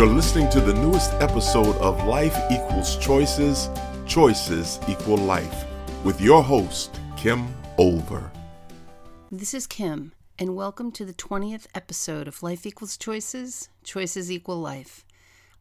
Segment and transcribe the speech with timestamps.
[0.00, 3.68] You're listening to the newest episode of Life Equals Choices,
[4.06, 5.66] Choices Equal Life,
[6.04, 7.46] with your host, Kim
[7.76, 8.30] Olver.
[9.30, 14.58] This is Kim, and welcome to the 20th episode of Life Equals Choices, Choices Equal
[14.58, 15.04] Life.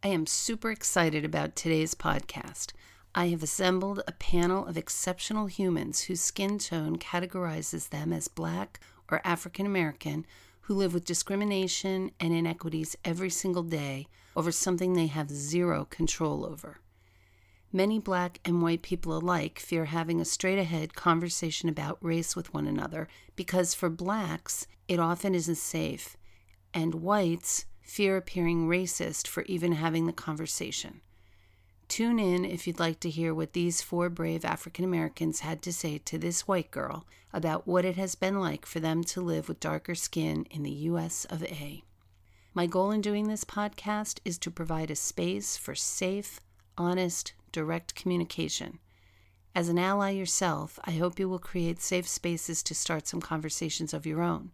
[0.02, 2.72] I am super excited about today's podcast.
[3.14, 8.80] I have assembled a panel of exceptional humans whose skin tone categorizes them as black
[9.12, 10.26] or African American
[10.62, 16.46] who live with discrimination and inequities every single day over something they have zero control
[16.46, 16.80] over.
[17.72, 22.54] Many black and white people alike fear having a straight ahead conversation about race with
[22.54, 26.18] one another because for blacks, it often isn't safe,
[26.74, 31.02] and whites fear appearing racist for even having the conversation.
[31.88, 35.74] Tune in if you'd like to hear what these four brave African Americans had to
[35.74, 39.48] say to this white girl about what it has been like for them to live
[39.48, 41.84] with darker skin in the US of A.
[42.54, 46.40] My goal in doing this podcast is to provide a space for safe,
[46.78, 48.80] honest, direct communication.
[49.54, 53.94] As an ally yourself, I hope you will create safe spaces to start some conversations
[53.94, 54.52] of your own.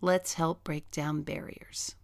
[0.00, 1.96] Let's help break down barriers.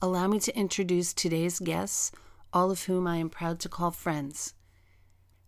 [0.00, 2.10] Allow me to introduce today's guests
[2.52, 4.54] all of whom I am proud to call friends.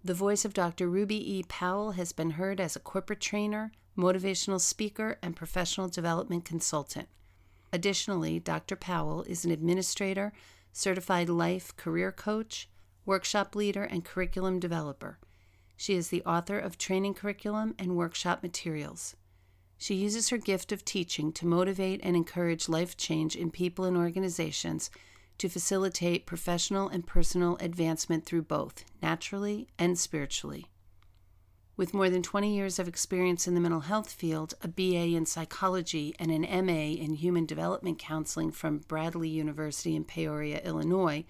[0.03, 0.89] The voice of Dr.
[0.89, 1.43] Ruby E.
[1.49, 7.09] Powell has been heard as a corporate trainer, motivational speaker, and professional development consultant.
[7.75, 8.77] Additionally, Dr.
[8.77, 10.33] Powell is an administrator,
[10.73, 12.69] certified life career coach,
[13.05, 15.19] workshop leader, and curriculum developer.
[15.77, 19.17] She is the author of training curriculum and workshop materials.
[19.77, 23.97] She uses her gift of teaching to motivate and encourage life change in people and
[23.97, 24.89] organizations
[25.39, 30.67] to facilitate professional and personal advancement through both naturally and spiritually.
[31.77, 35.27] With more than 20 years of experience in the mental health field, a BA in
[35.27, 41.25] psychology, and an MA in human development counseling from Bradley University in Peoria, Illinois,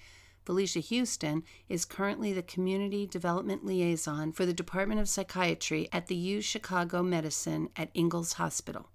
[0.45, 6.15] Felicia Houston is currently the Community Development Liaison for the Department of Psychiatry at the
[6.15, 8.91] U Chicago Medicine at Ingalls Hospital.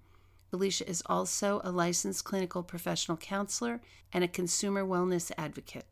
[0.52, 3.82] Felicia is also a licensed clinical professional counselor
[4.14, 5.88] and a consumer wellness advocate.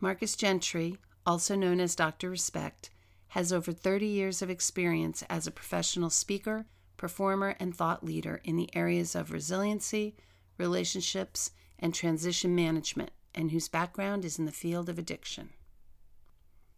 [0.00, 2.28] Marcus Gentry, also known as Dr.
[2.28, 2.90] Respect,
[3.28, 6.66] has over 30 years of experience as a professional speaker,
[6.96, 10.16] performer, and thought leader in the areas of resiliency,
[10.56, 15.50] relationships, and transition management, and whose background is in the field of addiction.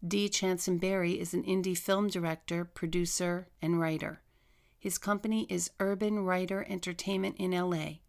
[0.05, 0.29] D.
[0.29, 4.21] Channsin Berry is an indie film director, producer, and writer.
[4.79, 7.99] His company is Urban Writer Entertainment in LA.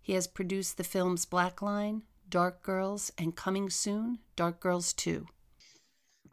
[0.00, 5.26] He has produced the films Black Line, Dark Girls, and coming soon, Dark Girls 2.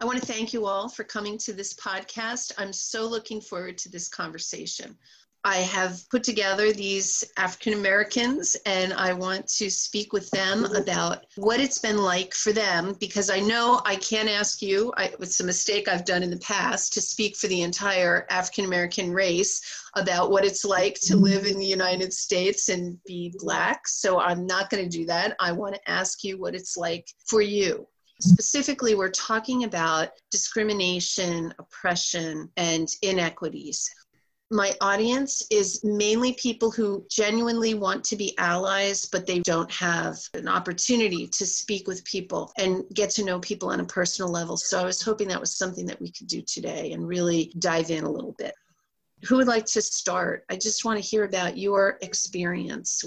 [0.02, 2.54] I want to thank you all for coming to this podcast.
[2.58, 4.98] I'm so looking forward to this conversation.
[5.44, 11.26] I have put together these African Americans and I want to speak with them about
[11.36, 15.42] what it's been like for them because I know I can't ask you, I, it's
[15.42, 19.62] a mistake I've done in the past, to speak for the entire African American race
[19.96, 23.86] about what it's like to live in the United States and be Black.
[23.86, 25.36] So I'm not going to do that.
[25.42, 27.86] I want to ask you what it's like for you.
[28.22, 33.90] Specifically, we're talking about discrimination, oppression, and inequities
[34.52, 40.18] my audience is mainly people who genuinely want to be allies, but they don't have
[40.34, 44.58] an opportunity to speak with people and get to know people on a personal level.
[44.58, 47.92] So I was hoping that was something that we could do today and really dive
[47.92, 48.56] in a little bit.
[49.26, 50.46] Who would like to start?
[50.50, 53.04] I just want to hear about your experience.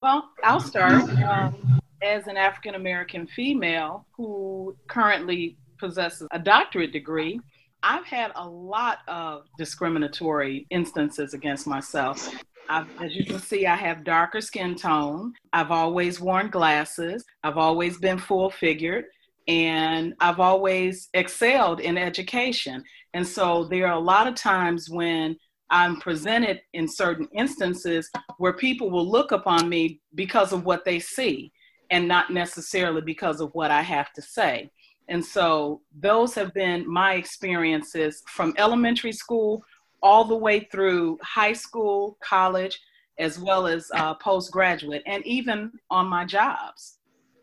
[0.00, 1.10] Well, I'll start.
[1.18, 7.40] Um, as an African American female who currently possesses a doctorate degree,
[7.82, 12.30] I've had a lot of discriminatory instances against myself.
[12.68, 15.32] I've, as you can see, I have darker skin tone.
[15.52, 17.24] I've always worn glasses.
[17.42, 19.04] I've always been full figured.
[19.48, 22.82] And I've always excelled in education.
[23.12, 25.36] And so there are a lot of times when
[25.68, 31.00] I'm presented in certain instances where people will look upon me because of what they
[31.00, 31.52] see
[31.94, 34.68] and not necessarily because of what I have to say.
[35.08, 39.62] And so those have been my experiences from elementary school
[40.02, 42.80] all the way through high school, college,
[43.20, 46.98] as well as uh, postgraduate, and even on my jobs.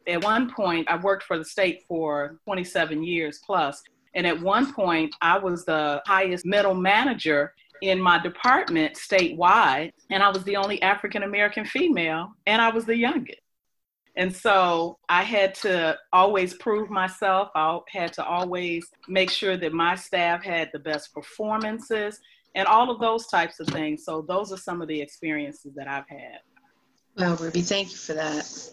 [0.06, 3.82] At one point, I worked for the state for 27 years plus,
[4.16, 10.22] and at one point, I was the highest middle manager in my department statewide, and
[10.22, 13.41] I was the only African American female, and I was the youngest.
[14.16, 17.50] And so I had to always prove myself.
[17.56, 22.20] I had to always make sure that my staff had the best performances
[22.56, 24.04] and all of those types of things.
[24.04, 26.40] So those are some of the experiences that I've had.
[27.16, 28.72] Well, Ruby, thank you for that.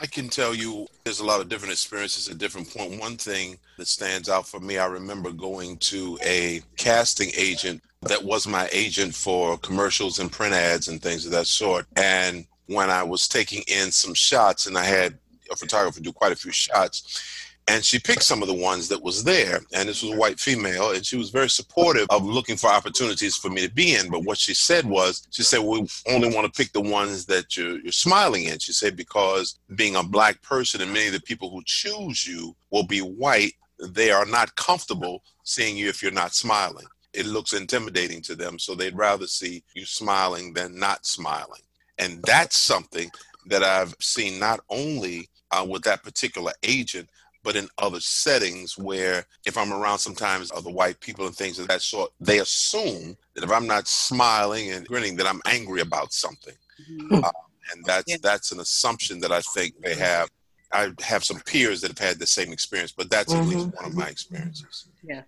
[0.00, 3.00] I can tell you there's a lot of different experiences at different point.
[3.00, 8.22] One thing that stands out for me, I remember going to a casting agent that
[8.22, 11.86] was my agent for commercials and print ads and things of that sort.
[11.96, 15.18] And when I was taking in some shots and I had
[15.50, 17.22] a photographer do quite a few shots,
[17.68, 20.40] and she picked some of the ones that was there and this was a white
[20.40, 24.08] female and she was very supportive of looking for opportunities for me to be in
[24.10, 27.56] but what she said was she said we only want to pick the ones that
[27.56, 31.20] you're, you're smiling in she said because being a black person and many of the
[31.20, 36.10] people who choose you will be white they are not comfortable seeing you if you're
[36.10, 36.86] not smiling.
[37.14, 41.62] It looks intimidating to them so they'd rather see you smiling than not smiling
[41.98, 43.10] and that's something
[43.46, 47.08] that i've seen not only uh, with that particular agent
[47.44, 51.68] but in other settings where if I'm around sometimes other white people and things of
[51.68, 56.12] that sort, they assume that if I'm not smiling and grinning, that I'm angry about
[56.12, 56.52] something.
[56.90, 57.24] Mm-hmm.
[57.24, 57.30] Uh,
[57.72, 58.16] and that's yeah.
[58.22, 60.28] that's an assumption that I think they have.
[60.72, 63.50] I have some peers that have had the same experience, but that's mm-hmm.
[63.50, 64.88] at least one of my experiences.
[65.02, 65.22] Yeah.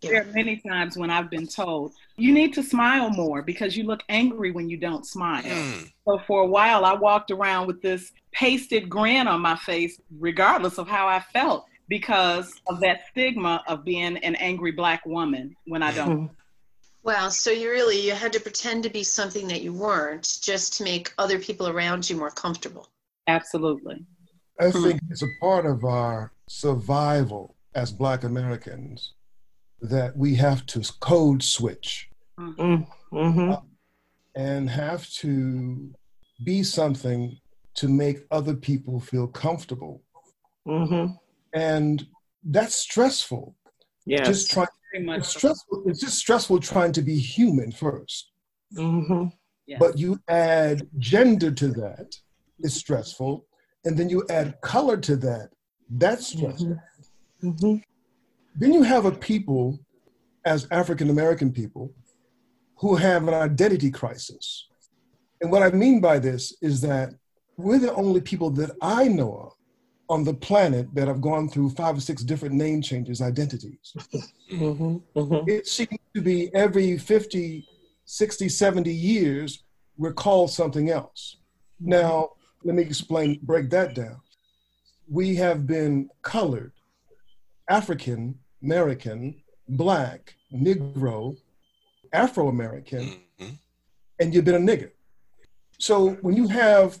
[0.00, 3.84] There are many times when I've been told, you need to smile more because you
[3.84, 5.42] look angry when you don't smile.
[5.42, 5.90] Mm.
[6.04, 10.78] So for a while, I walked around with this pasted grin on my face, regardless
[10.78, 15.82] of how I felt, because of that stigma of being an angry black woman when
[15.82, 16.10] I don't.
[16.10, 16.34] Mm-hmm.
[17.04, 20.74] Wow, so you really you had to pretend to be something that you weren't just
[20.74, 22.88] to make other people around you more comfortable.
[23.28, 24.04] Absolutely.
[24.60, 29.14] I think it's a part of our survival as black Americans
[29.80, 32.07] that we have to code switch
[32.38, 33.16] mm-hmm.
[33.16, 33.50] mm-hmm.
[33.50, 33.60] uh,
[34.36, 35.92] and have to
[36.44, 37.36] be something
[37.74, 40.02] to make other people feel comfortable.
[40.66, 41.12] Mm-hmm.
[41.54, 42.06] And
[42.44, 43.54] that's stressful.
[44.06, 44.24] Yeah.
[44.24, 45.84] Just trying it's stressful.
[45.86, 48.22] It's just stressful trying to be human 1st
[48.76, 49.24] mm-hmm.
[49.66, 49.78] yes.
[49.78, 52.14] But you add gender to that,
[52.60, 53.46] it's stressful.
[53.84, 55.50] And then you add color to that,
[55.90, 56.78] that's stressful.
[57.42, 57.48] Mm-hmm.
[57.50, 57.76] mm-hmm.
[58.56, 59.78] Then you have a people,
[60.44, 61.92] as African American people,
[62.78, 64.68] who have an identity crisis.
[65.40, 67.10] And what I mean by this is that
[67.56, 69.52] we're the only people that I know of
[70.08, 73.94] on the planet that have gone through five or six different name changes, identities.
[74.50, 75.48] Mm-hmm, mm-hmm.
[75.48, 77.68] It seems to be every 50,
[78.06, 79.64] 60, 70 years,
[79.98, 81.36] we're called something else.
[81.78, 82.30] Now,
[82.64, 84.20] let me explain, break that down.
[85.10, 86.72] We have been colored,
[87.68, 91.36] African, American, black, Negro,
[92.12, 93.54] Afro American, mm-hmm.
[94.20, 94.90] and you've been a nigger.
[95.78, 97.00] So when you have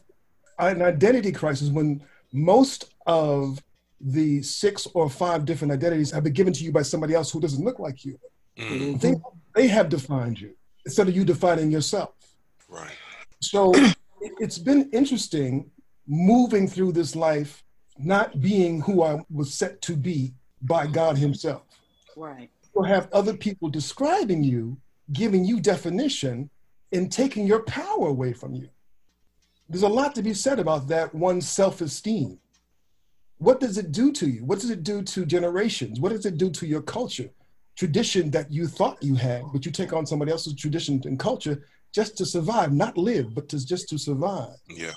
[0.58, 2.02] an identity crisis, when
[2.32, 3.62] most of
[4.00, 7.40] the six or five different identities have been given to you by somebody else who
[7.40, 8.18] doesn't look like you,
[8.56, 8.96] mm-hmm.
[8.98, 9.14] they,
[9.54, 12.14] they have defined you instead of you defining yourself.
[12.68, 12.94] Right.
[13.40, 13.72] So
[14.20, 15.70] it's been interesting
[16.06, 17.62] moving through this life,
[17.98, 20.32] not being who I was set to be
[20.62, 21.62] by God Himself.
[22.16, 22.50] Right.
[22.74, 24.76] Or have other people describing you,
[25.12, 26.50] giving you definition,
[26.92, 28.68] and taking your power away from you.
[29.68, 32.38] There's a lot to be said about that one's self esteem.
[33.38, 34.44] What does it do to you?
[34.44, 36.00] What does it do to generations?
[36.00, 37.30] What does it do to your culture?
[37.76, 41.62] Tradition that you thought you had, but you take on somebody else's tradition and culture
[41.92, 44.56] just to survive, not live, but to, just to survive.
[44.68, 44.94] Yeah.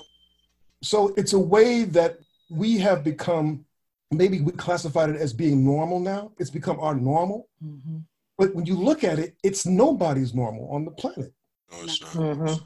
[0.81, 2.17] So it's a way that
[2.49, 3.65] we have become,
[4.09, 6.31] maybe we classified it as being normal now.
[6.39, 7.47] It's become our normal.
[7.63, 7.99] Mm-hmm.
[8.37, 11.33] But when you look at it, it's nobody's normal on the planet.
[11.71, 12.11] No, it's not.
[12.11, 12.63] Mm-hmm.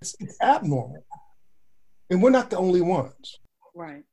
[0.00, 1.04] It's, it's abnormal.
[2.10, 3.40] And we're not the only ones.
[3.74, 4.04] Right.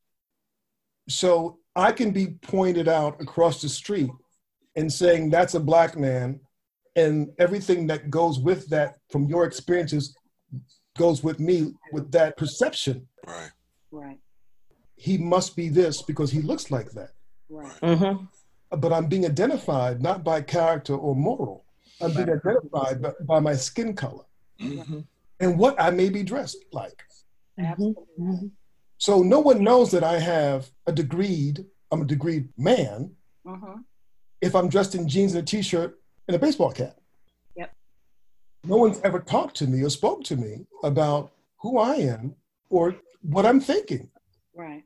[1.10, 4.10] So I can be pointed out across the street
[4.76, 6.40] and saying that's a black man,
[6.96, 10.16] and everything that goes with that from your experiences
[10.98, 13.08] goes with me with that perception.
[13.28, 13.52] Right.
[13.92, 14.20] Right.
[14.96, 17.12] He must be this because he looks like that.
[17.50, 17.80] Right.
[17.82, 18.26] Mm-hmm.
[18.72, 21.66] But I'm being identified not by character or moral.
[22.02, 24.24] I'm being identified by, by my skin color
[24.60, 25.02] mm-hmm.
[25.40, 27.04] and what I may be dressed like.
[27.60, 28.48] Mm-hmm.
[28.98, 33.12] So no one knows that I have a degreed, I'm a degreed man
[33.46, 33.82] mm-hmm.
[34.42, 36.98] if I'm dressed in jeans and a t-shirt and a baseball cap.
[37.56, 37.74] Yep.
[38.64, 42.36] No one's ever talked to me or spoke to me about who I am
[42.70, 44.10] or what I'm thinking.
[44.56, 44.84] Right.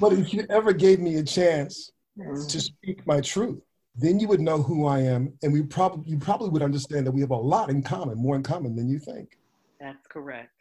[0.00, 2.46] But if you ever gave me a chance mm-hmm.
[2.46, 3.60] to speak my truth,
[3.94, 7.12] then you would know who I am, and we probably you probably would understand that
[7.12, 9.38] we have a lot in common, more in common than you think.
[9.80, 10.52] That's correct.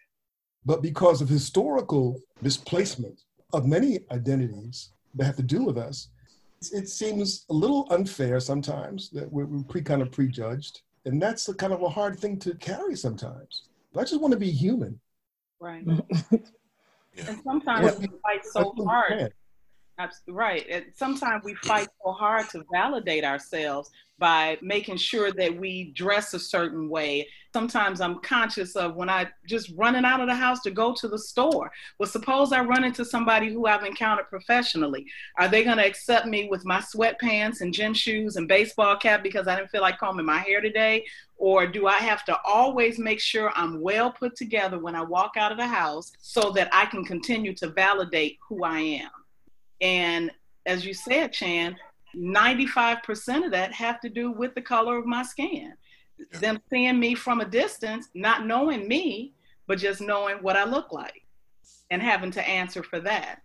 [0.66, 3.22] But because of historical displacement
[3.54, 6.10] of many identities that have to do with us,
[6.74, 10.82] it seems a little unfair sometimes that we're, we're pre kind of prejudged.
[11.06, 13.64] And that's a kind of a hard thing to carry sometimes.
[13.96, 15.00] I just want to be human.
[15.60, 15.86] Right.
[17.28, 18.00] And sometimes yeah.
[18.00, 19.34] we fight so hard.
[20.28, 20.66] Right.
[20.70, 26.34] And sometimes we fight so hard to validate ourselves by making sure that we dress
[26.34, 27.28] a certain way.
[27.54, 31.08] Sometimes I'm conscious of when I just running out of the house to go to
[31.08, 31.72] the store.
[31.98, 35.06] Well, suppose I run into somebody who I've encountered professionally.
[35.38, 39.24] Are they going to accept me with my sweatpants and gym shoes and baseball cap
[39.24, 41.06] because I didn't feel like combing my hair today?
[41.38, 45.32] Or do I have to always make sure I'm well put together when I walk
[45.38, 49.10] out of the house so that I can continue to validate who I am?
[49.82, 50.32] And
[50.66, 51.76] as you said, Chan,
[52.16, 55.74] 95% of that have to do with the color of my skin.
[56.18, 56.40] Yeah.
[56.40, 59.34] Them seeing me from a distance, not knowing me,
[59.68, 61.26] but just knowing what I look like
[61.92, 63.42] and having to answer for that.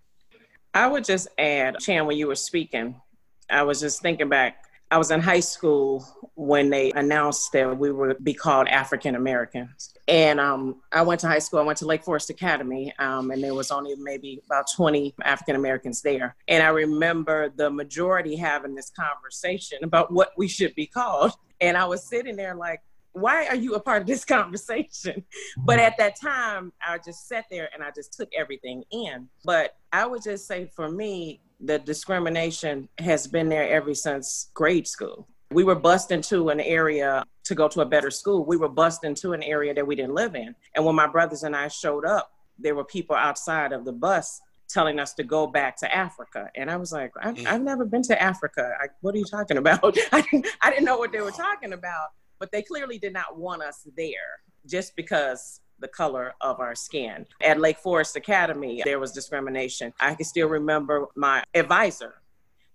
[0.73, 3.00] I would just add, Chan, when you were speaking,
[3.49, 4.63] I was just thinking back.
[4.91, 9.95] I was in high school when they announced that we would be called African Americans.
[10.07, 11.61] And um, I went to high school.
[11.61, 15.57] I went to Lake Forest Academy, um, and there was only maybe about 20 African
[15.57, 16.37] Americans there.
[16.49, 21.33] And I remember the majority having this conversation about what we should be called.
[21.61, 22.81] And I was sitting there like,
[23.12, 25.25] why are you a part of this conversation?
[25.64, 29.29] But at that time, I just sat there and I just took everything in.
[29.45, 34.87] But I would just say for me, the discrimination has been there ever since grade
[34.87, 35.28] school.
[35.50, 38.44] We were bused into an area to go to a better school.
[38.44, 40.54] We were bused into an area that we didn't live in.
[40.75, 44.40] And when my brothers and I showed up, there were people outside of the bus
[44.68, 46.50] telling us to go back to Africa.
[46.54, 47.47] And I was like, I've, mm.
[47.47, 48.73] I've never been to Africa.
[48.80, 49.97] I, what are you talking about?
[50.12, 53.38] I didn't, I didn't know what they were talking about, but they clearly did not
[53.38, 57.26] want us there just because the color of our skin.
[57.43, 59.93] At Lake Forest Academy, there was discrimination.
[60.00, 62.14] I can still remember my advisor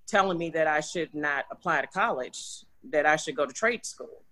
[0.06, 2.40] telling me that I should not apply to college,
[2.92, 4.24] that I should go to trade school.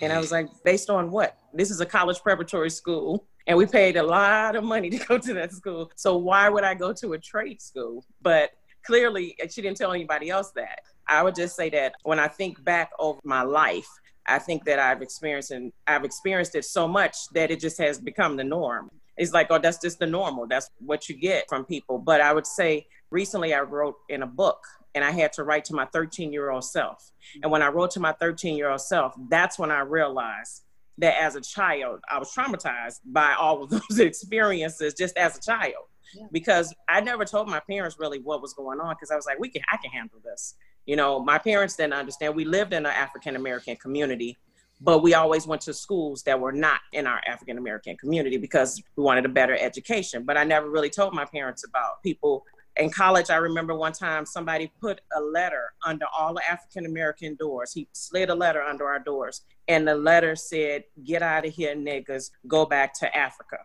[0.00, 1.38] And I was like, based on what?
[1.54, 5.16] This is a college preparatory school, and we paid a lot of money to go
[5.16, 5.92] to that school.
[5.94, 8.04] So why would I go to a trade school?
[8.20, 8.50] But
[8.82, 10.80] clearly, she didn't tell anybody else that.
[11.06, 13.88] I would just say that when I think back over my life,
[14.30, 17.98] I think that I've experienced and I've experienced it so much that it just has
[17.98, 18.90] become the norm.
[19.16, 20.46] It's like, oh, that's just the normal.
[20.46, 21.98] That's what you get from people.
[21.98, 24.58] But I would say recently I wrote in a book
[24.94, 27.10] and I had to write to my 13 year old self.
[27.42, 30.62] And when I wrote to my 13 year old self, that's when I realized
[30.98, 35.40] that as a child, I was traumatized by all of those experiences just as a
[35.40, 35.84] child.
[36.14, 36.26] Yeah.
[36.32, 39.38] Because I never told my parents really what was going on because I was like,
[39.38, 40.54] we can, I can handle this.
[40.90, 42.34] You know, my parents didn't understand.
[42.34, 44.36] We lived in an African American community,
[44.80, 48.82] but we always went to schools that were not in our African American community because
[48.96, 50.24] we wanted a better education.
[50.24, 52.44] But I never really told my parents about people
[52.76, 57.36] in college, I remember one time somebody put a letter under all the African American
[57.36, 57.72] doors.
[57.72, 61.76] He slid a letter under our doors, and the letter said, Get out of here,
[61.76, 63.58] niggas, go back to Africa.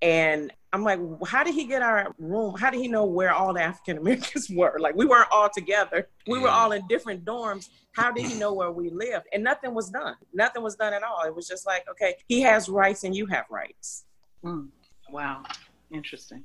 [0.00, 2.54] And I'm like, how did he get our room?
[2.56, 4.76] How did he know where all the African Americans were?
[4.78, 6.08] Like, we weren't all together.
[6.26, 7.68] We were all in different dorms.
[7.92, 9.26] How did he know where we lived?
[9.32, 10.14] And nothing was done.
[10.32, 11.22] Nothing was done at all.
[11.26, 14.04] It was just like, okay, he has rights and you have rights.
[14.44, 14.68] Mm.
[15.10, 15.42] Wow.
[15.90, 16.44] Interesting.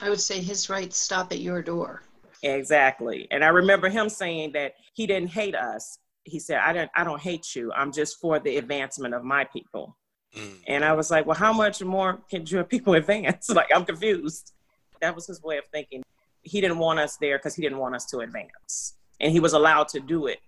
[0.00, 2.02] I would say his rights stop at your door.
[2.42, 3.26] Exactly.
[3.30, 5.98] And I remember him saying that he didn't hate us.
[6.24, 7.72] He said, I don't I don't hate you.
[7.74, 9.96] I'm just for the advancement of my people.
[10.36, 10.56] Mm.
[10.66, 13.48] And I was like, Well, how much more can your people advance?
[13.60, 14.52] like I'm confused.
[15.00, 16.02] That was his way of thinking.
[16.42, 18.94] He didn't want us there because he didn't want us to advance.
[19.20, 20.38] And he was allowed to do it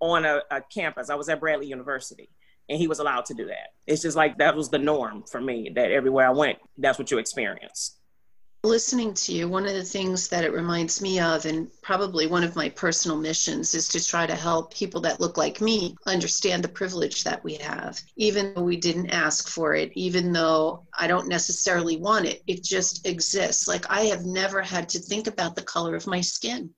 [0.00, 1.10] on a, a campus.
[1.10, 2.28] I was at Bradley University
[2.68, 3.72] and he was allowed to do that.
[3.86, 7.10] It's just like that was the norm for me that everywhere I went, that's what
[7.10, 7.96] you experienced.
[8.64, 12.42] Listening to you, one of the things that it reminds me of, and probably one
[12.42, 16.64] of my personal missions, is to try to help people that look like me understand
[16.64, 21.06] the privilege that we have, even though we didn't ask for it, even though I
[21.06, 22.42] don't necessarily want it.
[22.48, 23.68] It just exists.
[23.68, 26.74] Like I have never had to think about the color of my skin.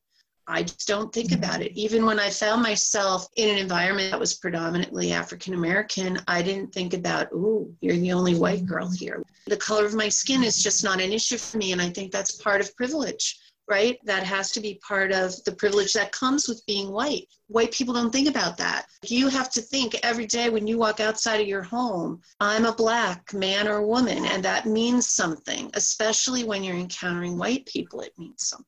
[0.50, 1.42] I just don't think mm-hmm.
[1.42, 1.72] about it.
[1.72, 6.72] Even when I found myself in an environment that was predominantly African American, I didn't
[6.72, 9.22] think about, ooh, you're the only white girl here.
[9.46, 11.72] The color of my skin is just not an issue for me.
[11.72, 13.38] And I think that's part of privilege,
[13.68, 13.98] right?
[14.04, 17.28] That has to be part of the privilege that comes with being white.
[17.46, 18.86] White people don't think about that.
[19.04, 22.74] You have to think every day when you walk outside of your home, I'm a
[22.74, 28.12] black man or woman, and that means something, especially when you're encountering white people, it
[28.18, 28.66] means something.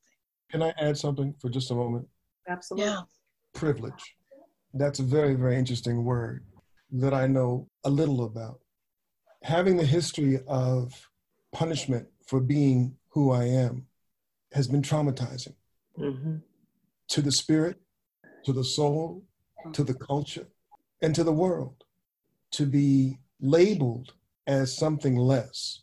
[0.53, 2.07] Can I add something for just a moment?
[2.47, 2.91] Absolutely.
[2.91, 3.01] Yeah.
[3.55, 4.17] Privilege.
[4.75, 6.45] That's a very, very interesting word
[6.93, 8.61] that I know a little about.
[9.43, 11.09] Having the history of
[11.53, 13.87] punishment for being who I am
[14.53, 15.55] has been traumatizing
[15.99, 16.37] mm-hmm.
[17.09, 17.81] to the spirit,
[18.45, 19.25] to the soul,
[19.73, 20.49] to the culture,
[21.01, 21.85] and to the world.
[22.53, 24.13] To be labeled
[24.47, 25.81] as something less,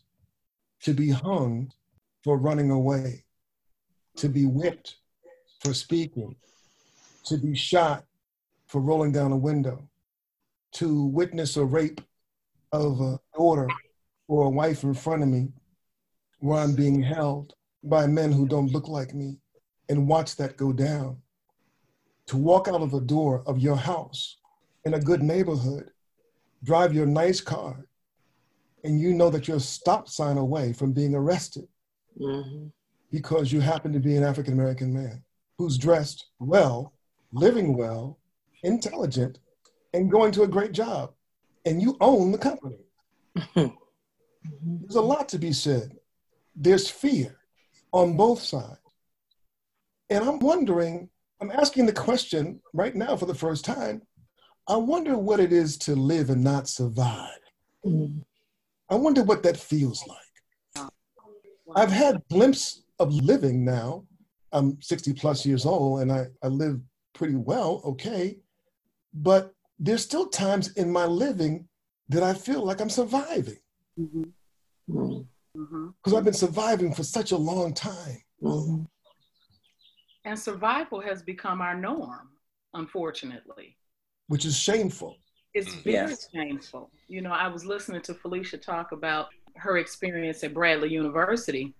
[0.82, 1.72] to be hung
[2.22, 3.24] for running away,
[4.20, 4.96] to be whipped
[5.60, 6.36] for speaking,
[7.24, 8.04] to be shot
[8.66, 9.88] for rolling down a window,
[10.72, 12.02] to witness a rape
[12.70, 13.66] of a daughter
[14.28, 15.48] or a wife in front of me
[16.40, 19.38] where I'm being held by men who don't look like me
[19.88, 21.16] and watch that go down.
[22.26, 24.36] To walk out of the door of your house
[24.84, 25.90] in a good neighborhood,
[26.62, 27.86] drive your nice car,
[28.84, 31.66] and you know that you're a stop sign away from being arrested
[32.20, 32.66] mm-hmm.
[33.10, 35.22] Because you happen to be an African American man
[35.58, 36.94] who's dressed well,
[37.32, 38.18] living well,
[38.62, 39.38] intelligent,
[39.92, 41.12] and going to a great job.
[41.66, 42.78] And you own the company.
[43.54, 45.92] There's a lot to be said.
[46.56, 47.36] There's fear
[47.92, 48.78] on both sides.
[50.08, 51.08] And I'm wondering,
[51.40, 54.02] I'm asking the question right now for the first time
[54.68, 57.40] I wonder what it is to live and not survive.
[57.84, 58.20] Mm-hmm.
[58.88, 60.88] I wonder what that feels like.
[61.74, 64.04] I've had glimpse of living now.
[64.52, 66.80] I'm 60 plus years old and I, I live
[67.14, 68.38] pretty well, okay.
[69.14, 71.66] But there's still times in my living
[72.08, 73.58] that I feel like I'm surviving.
[73.96, 74.22] Because
[74.90, 75.60] mm-hmm.
[75.60, 76.16] mm-hmm.
[76.16, 78.22] I've been surviving for such a long time.
[78.42, 78.82] Mm-hmm.
[80.24, 82.28] And survival has become our norm,
[82.74, 83.76] unfortunately.
[84.28, 85.16] Which is shameful.
[85.54, 86.28] It's very yes.
[86.32, 86.90] shameful.
[87.08, 91.74] You know, I was listening to Felicia talk about her experience at Bradley University.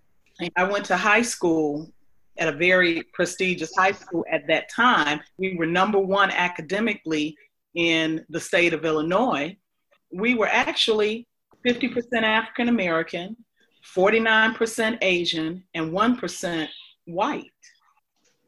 [0.56, 1.92] I went to high school
[2.38, 5.20] at a very prestigious high school at that time.
[5.38, 7.36] We were number one academically
[7.74, 9.56] in the state of Illinois.
[10.12, 11.26] We were actually
[11.66, 13.36] 50% African American,
[13.94, 16.68] 49% Asian, and 1%
[17.06, 17.50] white.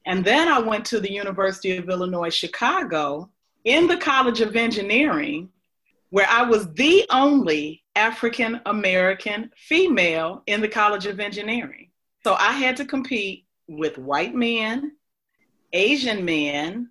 [0.06, 3.30] And then I went to the University of Illinois Chicago
[3.64, 5.48] in the College of Engineering,
[6.12, 11.88] where I was the only African American female in the College of Engineering.
[12.22, 14.92] So I had to compete with white men,
[15.72, 16.90] Asian men,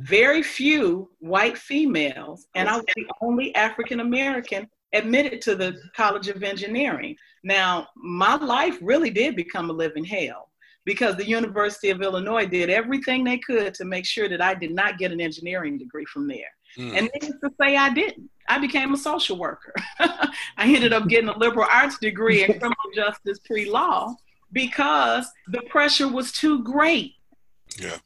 [0.00, 6.28] very few white females, and I was the only African American admitted to the College
[6.28, 7.16] of Engineering.
[7.42, 10.50] Now, my life really did become a living hell
[10.84, 14.72] because the University of Illinois did everything they could to make sure that I did
[14.72, 16.50] not get an engineering degree from there.
[16.78, 16.96] Mm.
[16.96, 18.30] And needless to say, I didn't.
[18.48, 19.72] I became a social worker.
[20.00, 24.14] I ended up getting a liberal arts degree in criminal justice pre law
[24.52, 27.14] because the pressure was too great.
[27.78, 27.96] Yeah.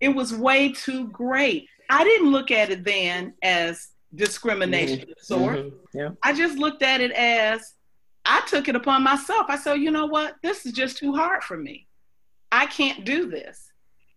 [0.00, 1.68] It was way too great.
[1.88, 5.12] I didn't look at it then as discrimination mm-hmm.
[5.12, 5.58] of sort.
[5.58, 5.98] Mm-hmm.
[5.98, 6.10] Yeah.
[6.22, 7.74] I just looked at it as
[8.24, 9.46] I took it upon myself.
[9.48, 10.36] I said, you know what?
[10.42, 11.86] This is just too hard for me.
[12.52, 13.72] I can't do this.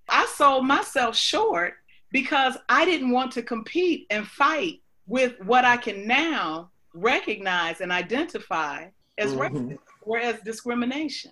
[0.07, 1.75] I sold myself short
[2.12, 7.91] because I didn't want to compete and fight with what I can now recognize and
[7.91, 9.58] identify as mm-hmm.
[9.58, 11.32] racism or as discrimination.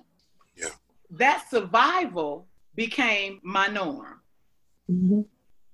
[0.55, 0.69] Yeah.
[1.11, 4.21] That survival became my norm.
[4.89, 5.21] Mm-hmm.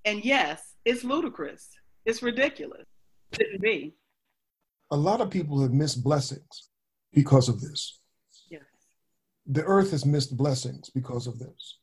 [0.05, 1.69] And yes, it's ludicrous.
[2.05, 2.85] It's ridiculous.
[3.31, 3.95] It shouldn't be.
[4.91, 6.69] A lot of people have missed blessings
[7.13, 7.99] because of this.
[8.49, 8.61] Yes.
[9.47, 11.77] The earth has missed blessings because of this.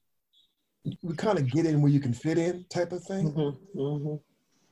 [1.02, 3.32] We kind of get in where you can fit in type of thing.
[3.32, 3.78] Mm-hmm.
[3.78, 4.14] Mm-hmm.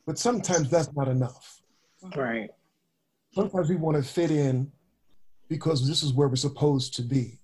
[0.06, 1.60] But sometimes that's not enough.
[2.16, 2.50] Right.
[3.34, 4.72] Sometimes we want to fit in
[5.48, 7.38] because this is where we're supposed to be.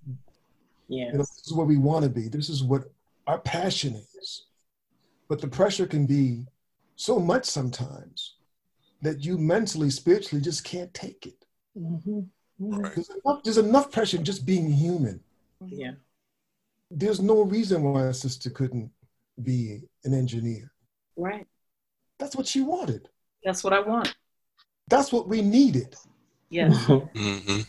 [0.88, 1.06] Yeah.
[1.06, 2.28] You know, this is where we want to be.
[2.28, 2.84] This is what
[3.26, 4.46] our passion is.
[5.28, 6.46] But the pressure can be
[6.96, 8.36] so much sometimes
[9.02, 11.44] that you mentally, spiritually just can't take it.
[11.78, 12.20] Mm-hmm.
[12.60, 12.76] Mm-hmm.
[12.76, 12.94] Right.
[12.94, 15.20] There's, enough, there's enough pressure just being human.
[15.66, 15.92] Yeah.
[16.90, 18.90] There's no reason why a sister couldn't
[19.42, 20.70] be an engineer.
[21.16, 21.46] Right.
[22.18, 23.08] That's what she wanted.
[23.44, 24.14] That's what I want.
[24.88, 25.94] That's what we needed.
[26.50, 26.76] Yes.
[26.84, 27.60] mm-hmm.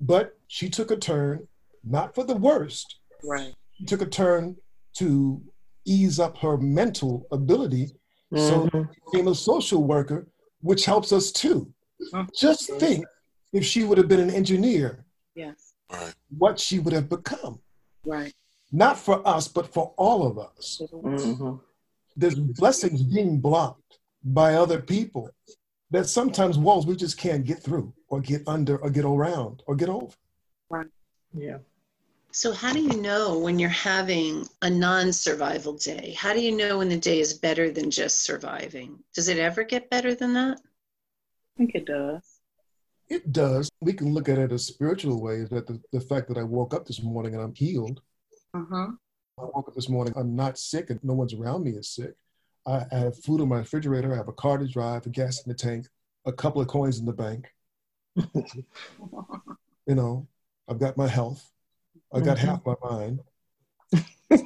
[0.00, 1.46] But she took a turn,
[1.84, 2.96] not for the worst.
[3.24, 3.54] Right.
[3.72, 4.56] She took a turn
[4.96, 5.42] to
[5.84, 7.96] ease up her mental ability.
[8.32, 8.38] Mm-hmm.
[8.38, 10.26] So she became a social worker,
[10.60, 11.72] which helps us too.
[12.12, 12.28] Mm-hmm.
[12.36, 13.04] Just think
[13.52, 15.04] if she would have been an engineer,
[15.34, 15.71] yes.
[15.92, 16.14] Right.
[16.38, 17.60] what she would have become.
[18.04, 18.32] Right.
[18.72, 20.80] Not for us, but for all of us.
[20.90, 21.56] Mm-hmm.
[22.16, 25.30] There's blessings being blocked by other people
[25.90, 29.76] that sometimes walls we just can't get through or get under or get around or
[29.76, 30.14] get over.
[30.70, 30.86] Right.
[31.34, 31.58] Yeah.
[32.34, 36.14] So, how do you know when you're having a non survival day?
[36.16, 38.98] How do you know when the day is better than just surviving?
[39.14, 40.58] Does it ever get better than that?
[40.58, 42.31] I think it does.
[43.08, 43.70] It does.
[43.80, 46.74] We can look at it as spiritual ways that the, the fact that I woke
[46.74, 48.00] up this morning and I'm healed.
[48.54, 48.88] Uh-huh.
[49.38, 52.14] I woke up this morning, I'm not sick, and no one's around me is sick.
[52.66, 55.42] I, I have food in my refrigerator, I have a car to drive, a gas
[55.44, 55.86] in the tank,
[56.26, 57.48] a couple of coins in the bank.
[58.16, 60.28] you know,
[60.68, 61.50] I've got my health.
[62.14, 62.46] I've got mm-hmm.
[62.46, 63.20] half my mind.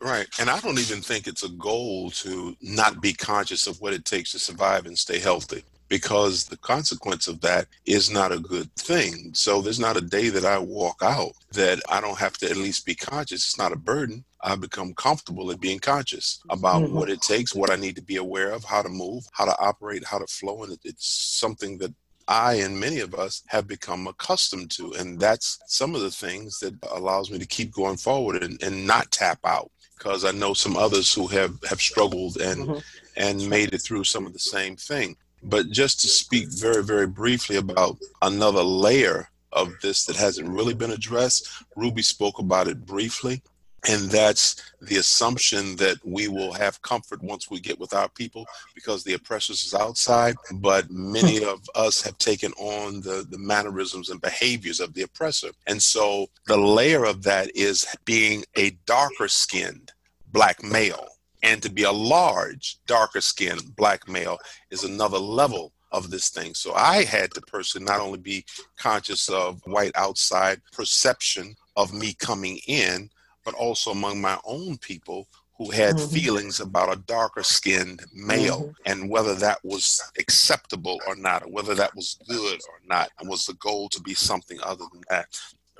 [0.00, 0.26] right.
[0.40, 4.04] And I don't even think it's a goal to not be conscious of what it
[4.04, 8.72] takes to survive and stay healthy because the consequence of that is not a good
[8.76, 9.30] thing.
[9.34, 12.56] So there's not a day that I walk out that I don't have to at
[12.56, 13.46] least be conscious.
[13.46, 14.24] It's not a burden.
[14.42, 16.94] I've become comfortable at being conscious about mm-hmm.
[16.94, 19.58] what it takes, what I need to be aware of, how to move, how to
[19.58, 20.62] operate, how to flow.
[20.62, 21.94] And it's something that
[22.28, 24.92] I and many of us have become accustomed to.
[24.94, 28.86] And that's some of the things that allows me to keep going forward and, and
[28.86, 32.78] not tap out because I know some others who have, have struggled and mm-hmm.
[33.16, 35.16] and made it through some of the same thing.
[35.46, 40.74] But just to speak very, very briefly about another layer of this that hasn't really
[40.74, 43.42] been addressed, Ruby spoke about it briefly.
[43.88, 48.44] And that's the assumption that we will have comfort once we get with our people
[48.74, 50.34] because the oppressors is outside.
[50.54, 51.48] But many hmm.
[51.48, 55.50] of us have taken on the, the mannerisms and behaviors of the oppressor.
[55.68, 59.92] And so the layer of that is being a darker skinned
[60.32, 61.06] black male
[61.46, 64.38] and to be a large, darker skinned black male
[64.70, 66.54] is another level of this thing.
[66.54, 68.44] So I had to personally not only be
[68.76, 73.08] conscious of white outside perception of me coming in,
[73.44, 76.12] but also among my own people who had mm-hmm.
[76.12, 78.92] feelings about a darker skinned male mm-hmm.
[78.92, 83.08] and whether that was acceptable or not, or whether that was good or not.
[83.20, 85.26] And was the goal to be something other than that?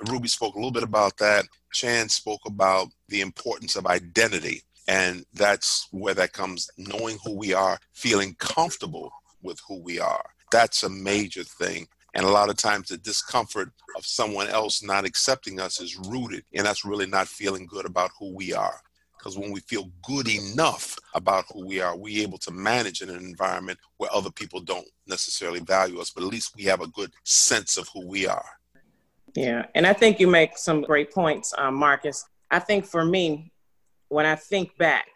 [0.09, 1.45] Ruby spoke a little bit about that.
[1.73, 7.53] Chan spoke about the importance of identity and that's where that comes knowing who we
[7.53, 10.25] are, feeling comfortable with who we are.
[10.51, 11.87] That's a major thing.
[12.13, 16.43] And a lot of times the discomfort of someone else not accepting us is rooted
[16.53, 18.81] in us really not feeling good about who we are.
[19.17, 23.09] Because when we feel good enough about who we are, we're able to manage in
[23.09, 26.87] an environment where other people don't necessarily value us, but at least we have a
[26.87, 28.45] good sense of who we are.
[29.35, 32.25] Yeah, and I think you make some great points, um, Marcus.
[32.49, 33.51] I think for me,
[34.09, 35.07] when I think back,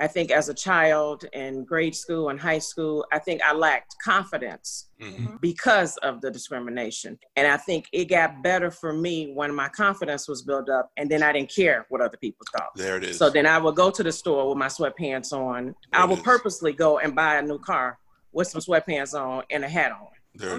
[0.00, 3.96] I think as a child in grade school and high school, I think I lacked
[4.02, 5.36] confidence mm-hmm.
[5.40, 7.18] because of the discrimination.
[7.34, 11.10] And I think it got better for me when my confidence was built up and
[11.10, 12.70] then I didn't care what other people thought.
[12.76, 13.18] There it is.
[13.18, 15.64] So then I would go to the store with my sweatpants on.
[15.64, 17.98] There I would purposely go and buy a new car
[18.30, 20.08] with some sweatpants on and a hat on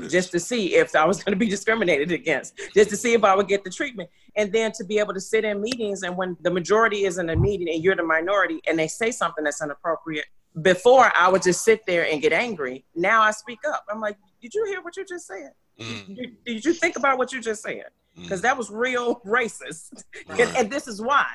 [0.09, 3.23] just to see if I was going to be discriminated against, just to see if
[3.23, 4.09] I would get the treatment.
[4.35, 7.29] And then to be able to sit in meetings and when the majority is in
[7.29, 10.25] a meeting and you're the minority and they say something that's inappropriate,
[10.61, 12.85] before I would just sit there and get angry.
[12.95, 13.85] Now I speak up.
[13.89, 15.51] I'm like, did you hear what you just said?
[15.79, 16.15] Mm.
[16.15, 17.85] Did, did, you think about what you just said?
[18.15, 18.43] Because mm.
[18.43, 20.03] that was real racist.
[20.27, 20.41] Right.
[20.41, 21.27] And, and this is why.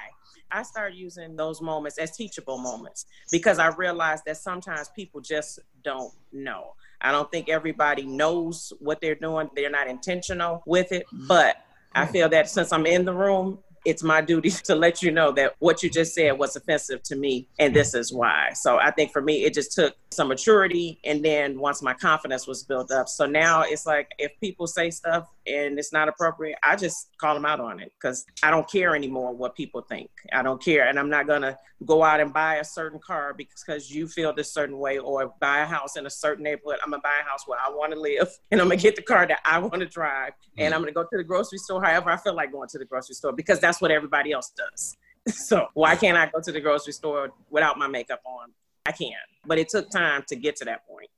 [0.50, 5.58] I started using those moments as teachable moments because I realized that sometimes people just
[5.82, 6.74] don't know.
[7.04, 9.50] I don't think everybody knows what they're doing.
[9.54, 11.04] They're not intentional with it.
[11.12, 11.56] But
[11.94, 12.12] I mm-hmm.
[12.12, 15.54] feel that since I'm in the room, it's my duty to let you know that
[15.58, 18.50] what you just said was offensive to me and this is why.
[18.54, 20.98] So I think for me, it just took some maturity.
[21.04, 23.08] And then once my confidence was built up.
[23.08, 27.34] So now it's like if people say stuff and it's not appropriate, I just call
[27.34, 30.10] them out on it because I don't care anymore what people think.
[30.32, 30.88] I don't care.
[30.88, 34.32] And I'm not going to go out and buy a certain car because you feel
[34.32, 36.78] this certain way or buy a house in a certain neighborhood.
[36.82, 38.82] I'm going to buy a house where I want to live and I'm going to
[38.82, 40.32] get the car that I want to drive.
[40.56, 40.76] And mm.
[40.76, 42.84] I'm going to go to the grocery store however I feel like going to the
[42.84, 44.96] grocery store because that's what everybody else does.
[45.26, 48.50] So why can't I go to the grocery store without my makeup on?
[48.84, 49.12] I can.
[49.46, 51.08] But it took time to get to that point.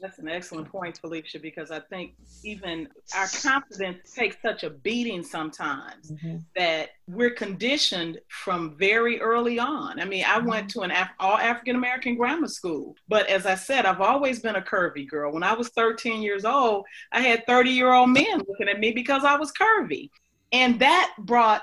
[0.00, 5.24] That's an excellent point, Felicia, because I think even our confidence takes such a beating
[5.24, 6.36] sometimes mm-hmm.
[6.54, 9.98] that we're conditioned from very early on.
[9.98, 10.48] I mean, I mm-hmm.
[10.48, 14.38] went to an Af- all African American grammar school, but as I said, I've always
[14.38, 15.32] been a curvy girl.
[15.32, 18.92] When I was 13 years old, I had 30 year old men looking at me
[18.92, 20.10] because I was curvy.
[20.52, 21.62] And that brought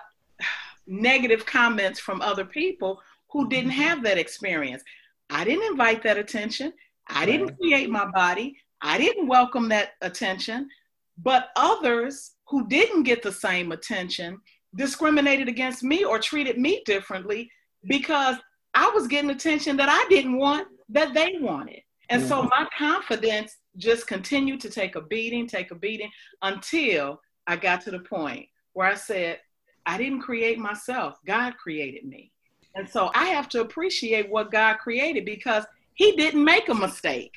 [0.88, 3.82] negative comments from other people who didn't mm-hmm.
[3.82, 4.84] have that experience.
[5.30, 6.74] I didn't invite that attention.
[7.08, 8.58] I didn't create my body.
[8.82, 10.70] I didn't welcome that attention.
[11.18, 14.40] But others who didn't get the same attention
[14.76, 17.50] discriminated against me or treated me differently
[17.88, 18.36] because
[18.74, 21.82] I was getting attention that I didn't want that they wanted.
[22.10, 22.30] And mm-hmm.
[22.30, 27.82] so my confidence just continued to take a beating, take a beating until I got
[27.82, 29.40] to the point where I said,
[29.86, 32.32] I didn't create myself, God created me.
[32.76, 37.34] And so I have to appreciate what God created because he didn't make a mistake.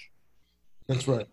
[0.88, 1.28] That's right.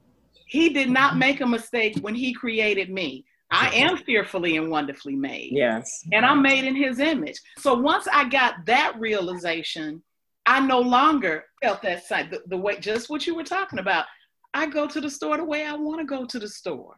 [0.45, 3.25] He did not make a mistake when he created me.
[3.49, 5.51] I am fearfully and wonderfully made.
[5.53, 6.03] Yes.
[6.13, 7.39] And I'm made in his image.
[7.57, 10.03] So once I got that realization,
[10.45, 14.05] I no longer felt that side, the, the way, just what you were talking about.
[14.53, 16.95] I go to the store the way I want to go to the store.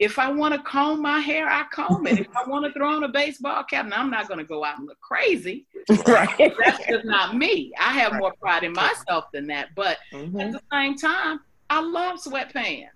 [0.00, 2.18] If I want to comb my hair, I comb it.
[2.18, 4.64] If I want to throw on a baseball cap, now I'm not going to go
[4.64, 5.66] out and look crazy.
[6.06, 6.52] Right.
[6.64, 7.72] That's just not me.
[7.78, 9.68] I have more pride in myself than that.
[9.74, 10.40] But mm-hmm.
[10.40, 12.88] at the same time, I love sweatpants.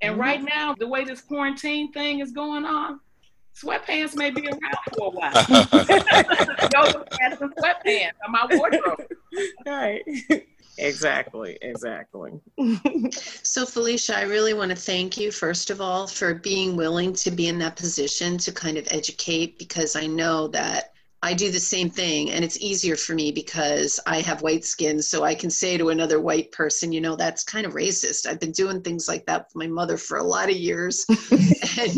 [0.00, 0.20] And mm-hmm.
[0.20, 3.00] right now, the way this quarantine thing is going on,
[3.62, 4.60] sweatpants may be around
[4.96, 5.32] for a while.
[6.74, 9.06] Yoga pants and sweatpants on my wardrobe.
[9.66, 10.02] Right.
[10.78, 12.40] Exactly, exactly.
[13.10, 17.32] so, Felicia, I really want to thank you, first of all, for being willing to
[17.32, 21.58] be in that position to kind of educate because I know that I do the
[21.58, 25.02] same thing and it's easier for me because I have white skin.
[25.02, 28.26] So I can say to another white person, you know, that's kind of racist.
[28.26, 31.04] I've been doing things like that with my mother for a lot of years.
[31.78, 31.96] and,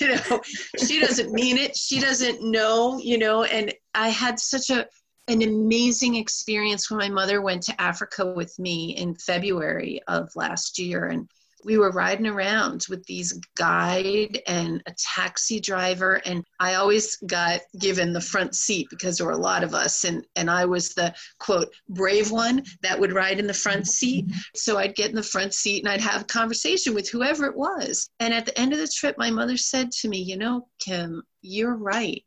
[0.00, 0.40] you know,
[0.78, 1.76] she doesn't mean it.
[1.76, 4.86] She doesn't know, you know, and I had such a,
[5.26, 10.78] an amazing experience when my mother went to Africa with me in February of last
[10.78, 11.06] year.
[11.06, 11.28] And
[11.64, 17.60] we were riding around with these guide and a taxi driver and i always got
[17.78, 20.94] given the front seat because there were a lot of us and and i was
[20.94, 24.26] the quote brave one that would ride in the front seat.
[24.54, 27.56] So i'd get in the front seat and i'd have a conversation with whoever it
[27.56, 28.10] was.
[28.20, 31.22] And at the end of the trip my mother said to me you know kim
[31.44, 32.24] you're right.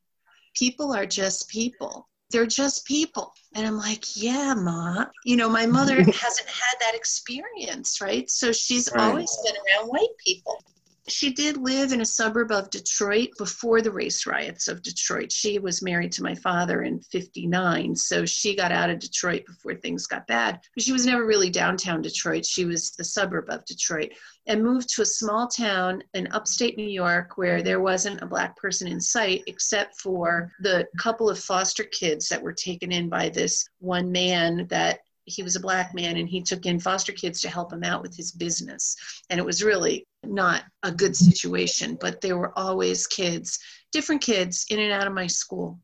[0.55, 3.33] People are just people they're just people.
[3.55, 5.05] And I'm like, yeah, Ma.
[5.23, 8.29] You know, my mother hasn't had that experience, right?
[8.29, 9.03] So she's right.
[9.03, 10.61] always been around white people.
[11.09, 15.31] She did live in a suburb of Detroit before the race riots of Detroit.
[15.31, 19.75] She was married to my father in 59, so she got out of Detroit before
[19.75, 20.59] things got bad.
[20.75, 22.45] But she was never really downtown Detroit.
[22.45, 24.11] She was the suburb of Detroit
[24.47, 28.55] and moved to a small town in upstate New York where there wasn't a black
[28.55, 33.29] person in sight except for the couple of foster kids that were taken in by
[33.29, 37.41] this one man that he was a black man and he took in foster kids
[37.41, 38.95] to help him out with his business.
[39.29, 43.59] And it was really not a good situation, but there were always kids,
[43.91, 45.79] different kids in and out of my school.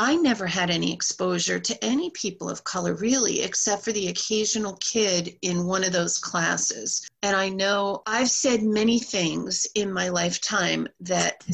[0.00, 4.76] I never had any exposure to any people of color really, except for the occasional
[4.76, 7.04] kid in one of those classes.
[7.24, 11.44] And I know I've said many things in my lifetime that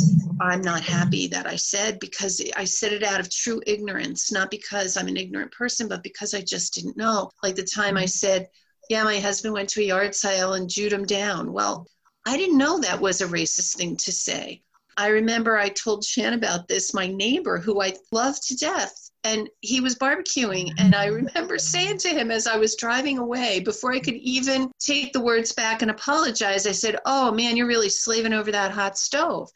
[0.42, 4.50] I'm not happy that I said because I said it out of true ignorance, not
[4.50, 7.30] because I'm an ignorant person, but because I just didn't know.
[7.42, 8.48] Like the time I said,
[8.90, 11.50] Yeah, my husband went to a yard sale and jewed him down.
[11.50, 11.86] Well,
[12.26, 14.60] I didn't know that was a racist thing to say.
[14.96, 19.48] I remember I told Chan about this, my neighbor who I love to death, and
[19.60, 20.72] he was barbecuing.
[20.78, 24.70] And I remember saying to him as I was driving away, before I could even
[24.78, 28.70] take the words back and apologize, I said, Oh man, you're really slaving over that
[28.70, 29.50] hot stove.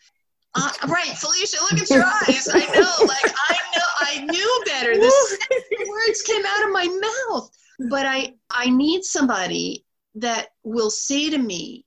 [0.54, 2.48] Uh, right, Felicia, look at your eyes.
[2.52, 4.94] I know, like I know, I knew better.
[4.96, 6.86] The words came out of my
[7.30, 7.50] mouth,
[7.90, 9.84] but I, I need somebody
[10.16, 11.84] that will say to me,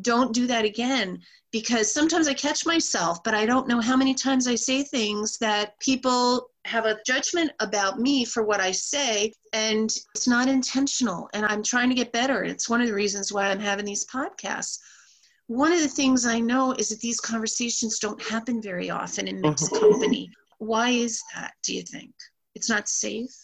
[0.00, 4.14] "Don't do that again," because sometimes I catch myself, but I don't know how many
[4.14, 9.32] times I say things that people have a judgment about me for what I say,
[9.52, 11.28] and it's not intentional.
[11.32, 12.44] And I'm trying to get better.
[12.44, 14.78] It's one of the reasons why I'm having these podcasts.
[15.46, 19.40] One of the things I know is that these conversations don't happen very often in
[19.40, 19.80] mixed mm-hmm.
[19.80, 20.30] company.
[20.58, 22.12] Why is that, do you think?
[22.54, 23.34] It's not safe?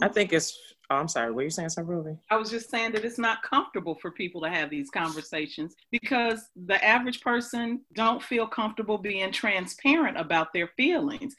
[0.00, 0.56] I think it's
[0.90, 1.32] Oh, I'm sorry.
[1.32, 2.16] Were you saying something, Ruby?
[2.30, 6.48] I was just saying that it's not comfortable for people to have these conversations because
[6.66, 11.36] the average person don't feel comfortable being transparent about their feelings.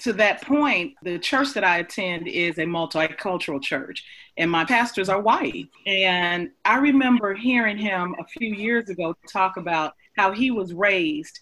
[0.00, 4.04] To that point, the church that I attend is a multicultural church,
[4.36, 5.68] and my pastors are white.
[5.86, 11.40] And I remember hearing him a few years ago talk about how he was raised.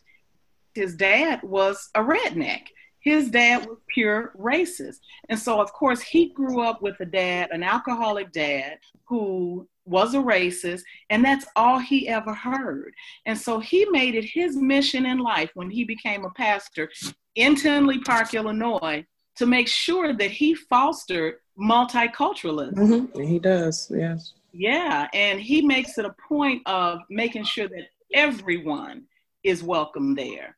[0.75, 2.63] His dad was a redneck
[3.05, 5.01] his dad was pure racist.
[5.29, 10.15] And so, of course, he grew up with a dad, an alcoholic dad, who was
[10.15, 12.95] a racist, and that's all he ever heard.
[13.27, 16.91] And so he made it his mission in life when he became a pastor
[17.35, 19.05] in Tinley Park, Illinois,
[19.37, 22.75] to make sure that he fostered multiculturalism.
[22.75, 23.21] Mm-hmm.
[23.21, 24.33] He does, yes.
[24.53, 29.05] Yeah, and he makes it a point of making sure that everyone
[29.43, 30.57] is welcome there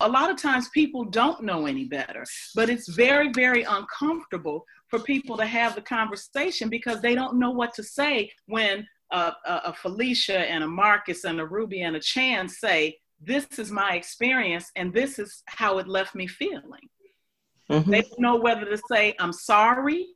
[0.00, 5.00] a lot of times people don't know any better, but it's very, very uncomfortable for
[5.00, 9.72] people to have the conversation because they don't know what to say when a, a
[9.72, 14.70] Felicia and a Marcus and a Ruby and a Chan say, This is my experience
[14.76, 16.88] and this is how it left me feeling.
[17.70, 17.90] Mm-hmm.
[17.90, 20.06] They don't know whether to say, I'm sorry,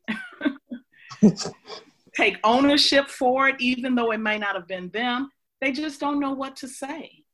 [2.15, 5.31] take ownership for it, even though it may not have been them.
[5.61, 7.25] They just don't know what to say.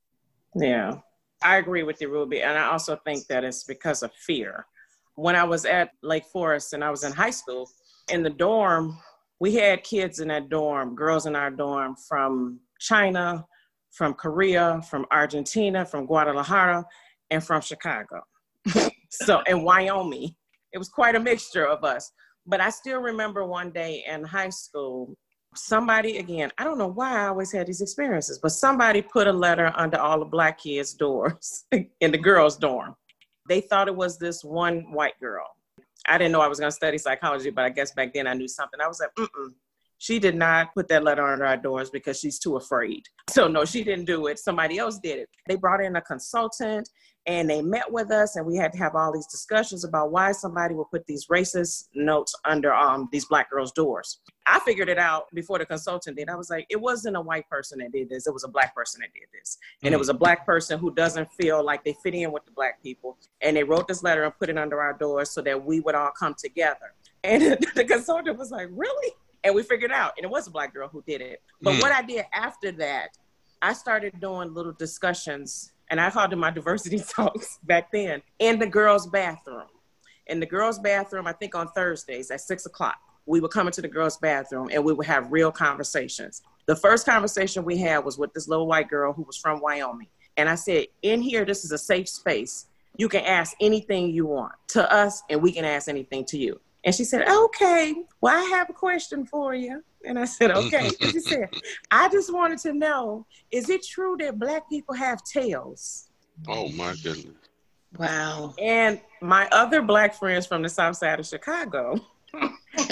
[0.54, 0.98] Yeah.
[1.42, 2.42] I agree with you, Ruby.
[2.42, 4.66] And I also think that it's because of fear.
[5.14, 7.68] When I was at Lake Forest and I was in high school,
[8.10, 8.98] in the dorm,
[9.40, 13.44] we had kids in that dorm, girls in our dorm from China,
[13.90, 16.84] from Korea, from Argentina, from Guadalajara,
[17.30, 18.22] and from Chicago.
[19.10, 20.34] so, in Wyoming,
[20.72, 22.10] it was quite a mixture of us.
[22.46, 25.16] But I still remember one day in high school,
[25.54, 29.32] somebody, again, I don't know why I always had these experiences, but somebody put a
[29.32, 32.94] letter under all the black kids' doors in the girls' dorm.
[33.48, 35.46] They thought it was this one white girl.
[36.06, 38.34] I didn't know I was going to study psychology, but I guess back then I
[38.34, 38.80] knew something.
[38.80, 39.52] I was like, mm-mm
[39.98, 43.02] she did not put that letter under our doors because she's too afraid.
[43.30, 44.38] So, no, she didn't do it.
[44.38, 45.28] Somebody else did it.
[45.46, 46.88] They brought in a consultant
[47.26, 50.32] and they met with us, and we had to have all these discussions about why
[50.32, 54.20] somebody would put these racist notes under um, these black girls' doors.
[54.48, 56.28] I figured it out before the consultant did.
[56.28, 58.74] I was like, it wasn't a white person that did this, it was a black
[58.74, 59.58] person that did this.
[59.82, 59.94] And mm-hmm.
[59.94, 62.82] it was a black person who doesn't feel like they fit in with the black
[62.82, 63.18] people.
[63.42, 65.94] And they wrote this letter and put it under our doors so that we would
[65.94, 66.94] all come together.
[67.24, 67.42] And
[67.74, 69.12] the consultant was like, really?
[69.44, 71.82] and we figured out and it was a black girl who did it but mm.
[71.82, 73.16] what i did after that
[73.62, 78.58] i started doing little discussions and i called them my diversity talks back then in
[78.58, 79.66] the girls bathroom
[80.26, 83.80] in the girls bathroom i think on thursdays at six o'clock we would come into
[83.80, 88.18] the girls bathroom and we would have real conversations the first conversation we had was
[88.18, 91.64] with this little white girl who was from wyoming and i said in here this
[91.64, 95.64] is a safe space you can ask anything you want to us and we can
[95.64, 99.82] ask anything to you and she said, Okay, well, I have a question for you.
[100.06, 100.90] And I said, Okay.
[101.00, 101.50] she said,
[101.90, 106.08] I just wanted to know is it true that Black people have tails?
[106.46, 107.34] Oh, my goodness.
[107.98, 108.54] Wow.
[108.58, 112.00] And my other Black friends from the South Side of Chicago,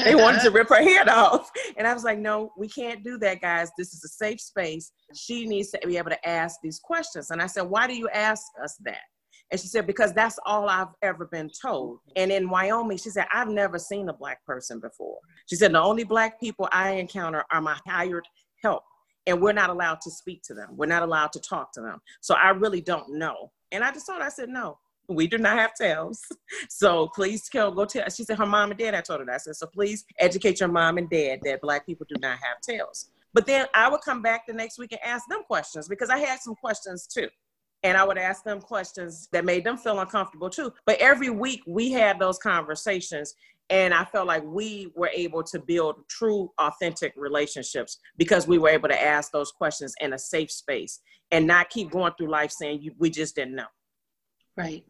[0.05, 1.51] they wanted to rip her head off.
[1.77, 3.71] And I was like, no, we can't do that, guys.
[3.77, 4.93] This is a safe space.
[5.15, 7.31] She needs to be able to ask these questions.
[7.31, 9.03] And I said, why do you ask us that?
[9.51, 12.01] And she said, because that's all I've ever been told.
[12.17, 15.19] And in Wyoming, she said, I've never seen a black person before.
[15.47, 18.27] She said, the only black people I encounter are my hired
[18.63, 18.83] help.
[19.29, 20.71] And we're not allowed to speak to them.
[20.73, 22.01] We're not allowed to talk to them.
[22.21, 23.53] So I really don't know.
[23.73, 26.23] And I just told her, I said, no, we do not have tails.
[26.69, 28.09] So please tell, go tell.
[28.09, 28.95] She said her mom and dad.
[28.95, 29.35] I told her that.
[29.35, 32.61] I said, so please educate your mom and dad that black people do not have
[32.61, 33.09] tails.
[33.35, 36.19] But then I would come back the next week and ask them questions because I
[36.19, 37.29] had some questions too
[37.83, 40.73] and I would ask them questions that made them feel uncomfortable too.
[40.87, 43.35] But every week we had those conversations
[43.69, 48.71] and I felt like we were able to build true, authentic relationships because we were
[48.71, 52.53] able to ask those questions in a safe space and not keep going through life
[52.53, 53.67] saying we just didn't know.
[54.57, 54.85] Right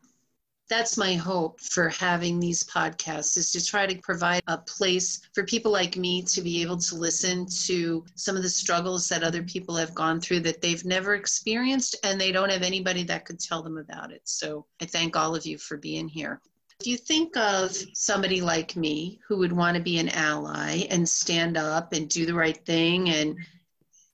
[0.68, 5.44] that's my hope for having these podcasts is to try to provide a place for
[5.44, 9.42] people like me to be able to listen to some of the struggles that other
[9.42, 13.38] people have gone through that they've never experienced and they don't have anybody that could
[13.38, 14.22] tell them about it.
[14.24, 16.40] So I thank all of you for being here.
[16.80, 21.08] If you think of somebody like me who would want to be an ally and
[21.08, 23.36] stand up and do the right thing and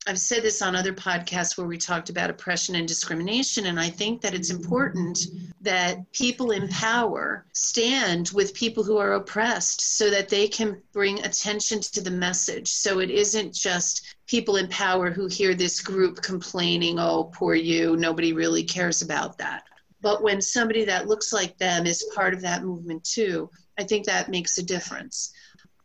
[0.05, 3.89] I've said this on other podcasts where we talked about oppression and discrimination, and I
[3.89, 5.21] think that it's important
[5.61, 11.21] that people in power stand with people who are oppressed so that they can bring
[11.25, 12.69] attention to the message.
[12.69, 17.97] So it isn't just people in power who hear this group complaining, oh, poor you,
[17.97, 19.63] nobody really cares about that.
[20.01, 24.07] But when somebody that looks like them is part of that movement too, I think
[24.07, 25.33] that makes a difference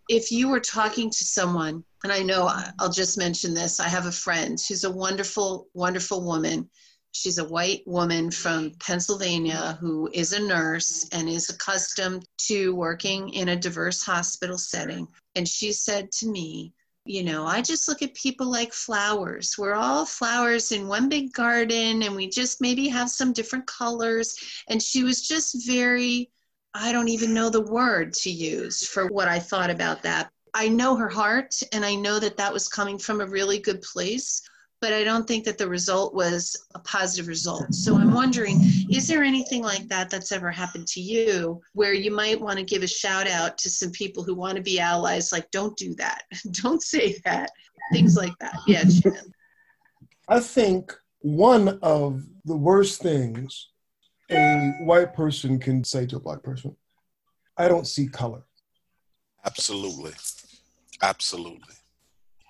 [0.09, 4.05] if you were talking to someone, and I know I'll just mention this, I have
[4.05, 6.69] a friend who's a wonderful, wonderful woman.
[7.11, 13.29] She's a white woman from Pennsylvania who is a nurse and is accustomed to working
[13.29, 15.07] in a diverse hospital setting.
[15.35, 16.73] And she said to me,
[17.05, 19.55] you know, I just look at people like flowers.
[19.57, 24.35] We're all flowers in one big garden and we just maybe have some different colors.
[24.67, 26.29] And she was just very
[26.79, 30.29] I don't even know the word to use for what I thought about that.
[30.53, 33.81] I know her heart and I know that that was coming from a really good
[33.81, 34.41] place,
[34.79, 37.73] but I don't think that the result was a positive result.
[37.73, 38.61] So I'm wondering
[38.91, 42.63] is there anything like that that's ever happened to you where you might want to
[42.63, 45.95] give a shout out to some people who want to be allies like don't do
[45.95, 46.23] that.
[46.51, 47.51] don't say that.
[47.91, 48.57] Things like that.
[48.67, 48.83] Yeah.
[50.27, 53.69] I think one of the worst things
[54.29, 56.75] a white person can say to a black person,
[57.57, 58.43] I don't see color.
[59.45, 60.13] Absolutely.
[61.01, 61.75] Absolutely.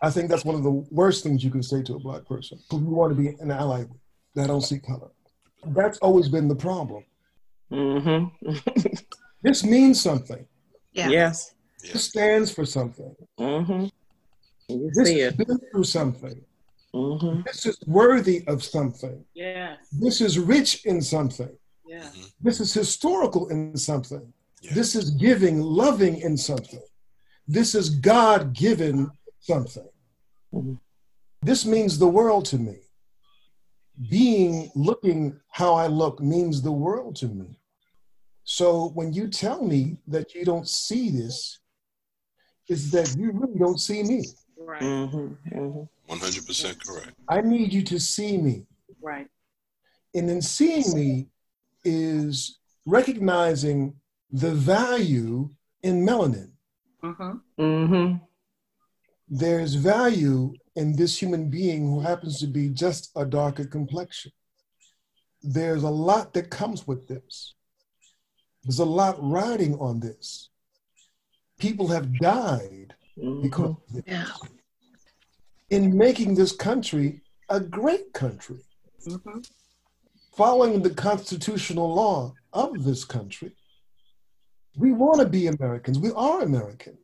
[0.01, 2.59] I think that's one of the worst things you can say to a black person
[2.69, 3.99] who you want to be an ally with.
[4.35, 5.09] That don't see color.
[5.65, 7.03] That's always been the problem.
[7.71, 8.51] Mm-hmm.
[9.41, 10.45] this means something.
[10.93, 11.09] Yeah.
[11.09, 11.55] Yes.
[11.81, 13.15] This stands for something.
[13.39, 13.87] Mm-hmm.
[14.93, 15.33] this is
[15.71, 16.41] through something.
[16.93, 17.41] Mm-hmm.
[17.45, 19.23] This is worthy of something.
[19.33, 19.77] Yes.
[19.91, 21.49] This is rich in something.
[21.87, 21.99] Yeah.
[21.99, 22.23] Mm-hmm.
[22.41, 24.33] This is historical in something.
[24.61, 24.73] Yeah.
[24.73, 26.81] This is giving, loving in something.
[27.47, 29.09] This is God given
[29.39, 29.87] something.
[30.53, 30.73] Mm-hmm.
[31.41, 32.77] This means the world to me.
[34.09, 37.59] being looking how I look means the world to me.
[38.43, 41.59] So when you tell me that you don't see this,
[42.69, 44.25] is that you really don't see me.
[44.57, 44.81] Right.
[44.81, 45.57] Mm-hmm.
[45.57, 46.13] Mm-hmm.
[46.13, 47.11] 100% correct.
[47.29, 48.65] I need you to see me.
[49.01, 49.27] Right.
[50.13, 51.27] And in seeing me
[51.87, 53.95] is recognizing
[54.31, 55.49] the value
[55.83, 56.51] in melanin.
[57.03, 57.61] Mm-hmm.
[57.61, 58.15] Mm-hmm.
[59.29, 64.31] There's value in this human being who happens to be just a darker complexion.
[65.41, 67.55] There's a lot that comes with this.
[68.63, 70.49] There's a lot riding on this.
[71.59, 73.41] People have died mm-hmm.
[73.41, 73.75] because
[74.05, 74.25] yeah.
[75.69, 78.59] in making this country a great country.
[79.07, 79.39] Mm-hmm.
[80.37, 83.53] Following the constitutional law of this country,
[84.77, 85.97] we want to be Americans.
[85.97, 86.99] We are Americans.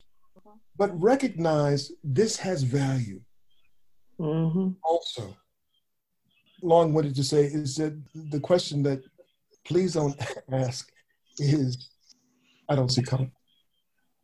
[0.77, 3.21] But recognize this has value.
[4.19, 4.73] Mm-hmm.
[4.83, 5.35] Also,
[6.61, 9.01] long winded to say is that the question that
[9.65, 10.15] please don't
[10.51, 10.91] ask
[11.39, 11.89] is
[12.69, 13.31] I don't see color.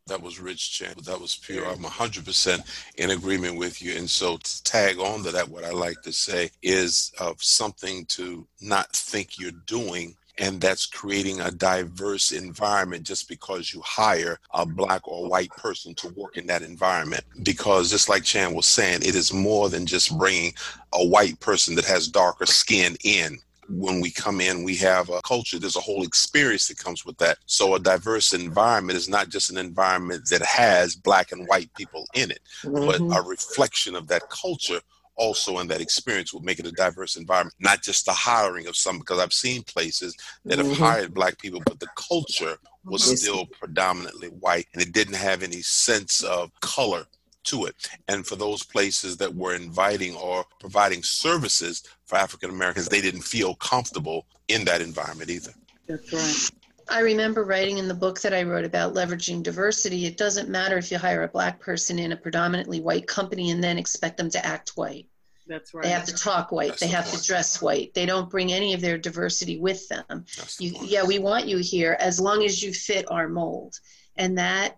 [0.09, 0.95] That was rich, Chan.
[1.05, 1.65] That was pure.
[1.65, 2.59] I'm 100%
[2.97, 3.95] in agreement with you.
[3.95, 8.05] And so, to tag on to that, what I like to say is of something
[8.05, 14.39] to not think you're doing and that's creating a diverse environment just because you hire
[14.53, 17.23] a black or white person to work in that environment.
[17.43, 20.53] Because just like Chan was saying, it is more than just bringing
[20.93, 23.37] a white person that has darker skin in
[23.69, 25.59] when we come in, we have a culture.
[25.59, 27.37] There's a whole experience that comes with that.
[27.45, 32.05] So a diverse environment is not just an environment that has black and white people
[32.13, 32.85] in it, mm-hmm.
[32.85, 34.79] but a reflection of that culture
[35.15, 38.75] also in that experience will make it a diverse environment, not just the hiring of
[38.75, 40.15] some, because I've seen places
[40.45, 40.81] that have mm-hmm.
[40.81, 45.61] hired black people, but the culture was still predominantly white and it didn't have any
[45.61, 47.05] sense of color
[47.45, 47.89] to it.
[48.07, 53.21] And for those places that were inviting or providing services for African Americans, they didn't
[53.21, 55.51] feel comfortable in that environment either.
[55.87, 56.51] That's right.
[56.91, 60.05] I remember writing in the book that I wrote about leveraging diversity.
[60.05, 63.63] It doesn't matter if you hire a black person in a predominantly white company and
[63.63, 65.07] then expect them to act white.
[65.47, 65.83] That's right.
[65.83, 66.69] They have to talk white.
[66.69, 67.21] That's they the have point.
[67.21, 67.93] to dress white.
[67.93, 70.25] They don't bring any of their diversity with them.
[70.59, 73.79] You, the yeah, we want you here as long as you fit our mold.
[74.15, 74.77] And that,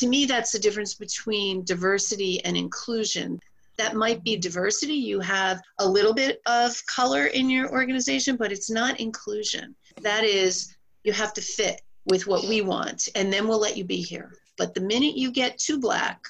[0.00, 3.40] to me, that's the difference between diversity and inclusion.
[3.76, 4.94] That might be diversity.
[4.94, 9.74] You have a little bit of color in your organization, but it's not inclusion.
[10.02, 13.84] That is, you have to fit with what we want, and then we'll let you
[13.84, 14.32] be here.
[14.58, 16.20] But the minute you get too black,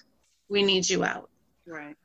[0.48, 1.30] we need you out.
[1.66, 1.96] Right.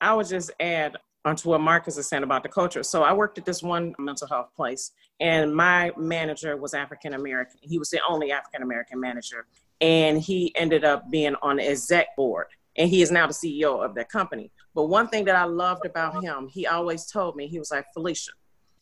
[0.00, 2.82] I would just add onto what Marcus is saying about the culture.
[2.82, 7.58] So I worked at this one mental health place, and my manager was African American.
[7.62, 9.46] He was the only African American manager,
[9.84, 12.46] and he ended up being on the exec board,
[12.78, 14.50] and he is now the CEO of that company.
[14.74, 17.84] But one thing that I loved about him, he always told me, he was like,
[17.92, 18.30] Felicia,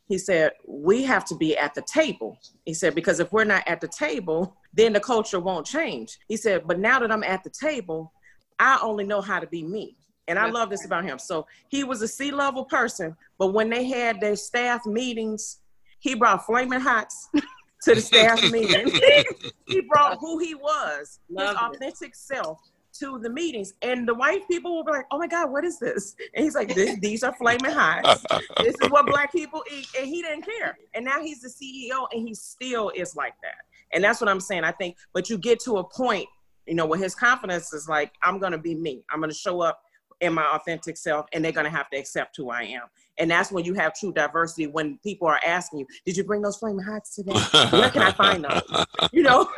[0.06, 2.38] he said, we have to be at the table.
[2.64, 6.18] He said, because if we're not at the table, then the culture won't change.
[6.28, 8.12] He said, but now that I'm at the table,
[8.60, 9.96] I only know how to be me.
[10.28, 11.18] And I love this about him.
[11.18, 15.58] So he was a C-level person, but when they had their staff meetings,
[15.98, 17.28] he brought flaming hots
[17.82, 18.90] to the staff meeting.
[19.66, 21.76] he brought who he was, love his it.
[21.76, 22.58] authentic self
[22.98, 23.74] to the meetings.
[23.82, 26.14] And the white people will be like, oh my God, what is this?
[26.34, 28.24] And he's like, these are flaming hots.
[28.58, 29.86] this is what black people eat.
[29.98, 30.76] And he didn't care.
[30.94, 33.64] And now he's the CEO and he still is like that.
[33.94, 34.64] And that's what I'm saying.
[34.64, 36.26] I think, but you get to a point,
[36.66, 39.04] you know, where his confidence is like, I'm going to be me.
[39.10, 39.82] I'm going to show up
[40.22, 42.82] in my authentic self and they're going to have to accept who I am.
[43.18, 46.40] And that's when you have true diversity when people are asking you, did you bring
[46.40, 47.32] those flaming hots today?
[47.76, 48.62] Where can I find those?
[49.12, 49.50] You know?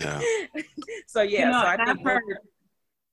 [0.00, 0.20] yeah.
[1.06, 2.22] so yeah, you know, so I have heard,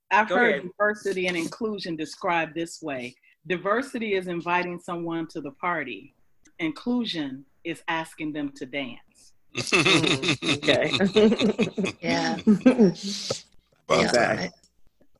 [0.09, 0.69] I've heard ahead.
[0.79, 3.15] diversity and inclusion described this way.
[3.45, 6.15] Diversity is inviting someone to the party.
[6.59, 9.33] Inclusion is asking them to dance.
[9.57, 10.91] okay.
[12.01, 12.37] yeah.
[12.45, 14.11] yeah.
[14.11, 14.51] That.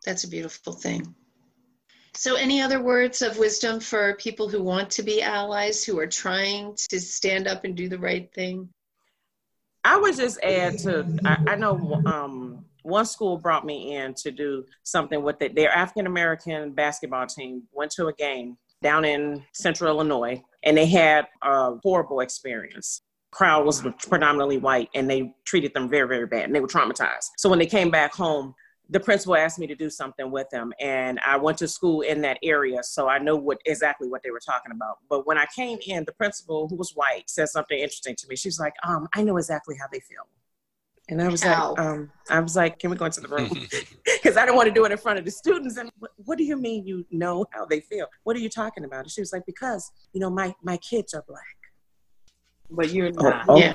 [0.06, 1.16] That's a beautiful thing.
[2.14, 6.08] So, any other words of wisdom for people who want to be allies, who are
[6.08, 8.70] trying to stand up and do the right thing?
[9.84, 14.32] I would just add to, I, I know um, one school brought me in to
[14.32, 15.56] do something with it.
[15.56, 20.86] Their African American basketball team went to a game down in central Illinois and they
[20.86, 23.02] had a horrible experience.
[23.32, 27.30] Crowd was predominantly white and they treated them very, very bad and they were traumatized.
[27.38, 28.56] So when they came back home,
[28.90, 32.22] the principal asked me to do something with them and i went to school in
[32.22, 35.46] that area so i know what exactly what they were talking about but when i
[35.56, 39.08] came in the principal who was white said something interesting to me she's like um,
[39.16, 40.28] i know exactly how they feel
[41.10, 41.72] And I was How?
[41.72, 43.50] like, um, I was like, can we go into the room?
[44.22, 45.78] Because I don't want to do it in front of the students.
[45.78, 48.06] And what, what, do you mean you know how they feel?
[48.26, 49.06] What are you talking about?
[49.06, 51.58] And she was like, because you know my my kids are black.
[52.70, 53.46] But you're oh, not.
[53.48, 53.58] Oh, oh.
[53.58, 53.74] Yeah.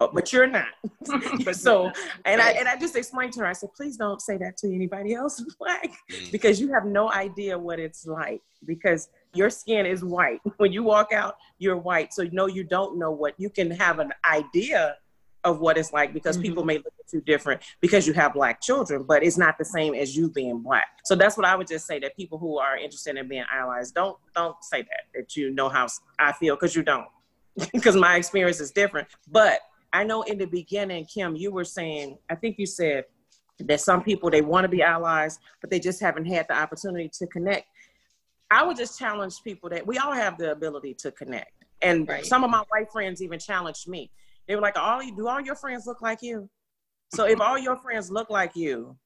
[0.00, 0.68] Oh, but you're not.
[1.44, 1.90] but so,
[2.24, 3.46] and I and I just explained to her.
[3.46, 6.30] I said, please don't say that to anybody else black, mm.
[6.30, 8.40] because you have no idea what it's like.
[8.64, 10.40] Because your skin is white.
[10.58, 12.12] When you walk out, you're white.
[12.12, 14.96] So no, you don't know what you can have an idea
[15.44, 16.42] of what it's like because mm-hmm.
[16.42, 19.64] people may look at you different because you have black children, but it's not the
[19.64, 20.86] same as you being black.
[21.04, 23.90] So that's what I would just say that people who are interested in being allies
[23.90, 25.86] don't don't say that that you know how
[26.18, 27.06] I feel because you don't
[27.72, 29.08] because my experience is different.
[29.30, 29.60] But
[29.92, 33.04] I know in the beginning, Kim, you were saying I think you said
[33.60, 37.10] that some people they want to be allies, but they just haven't had the opportunity
[37.18, 37.66] to connect.
[38.50, 41.52] I would just challenge people that we all have the ability to connect.
[41.82, 42.24] And right.
[42.24, 44.10] some of my white friends even challenged me.
[44.46, 46.48] They were like, all you do all your friends look like you?
[47.14, 48.96] So if all your friends look like you,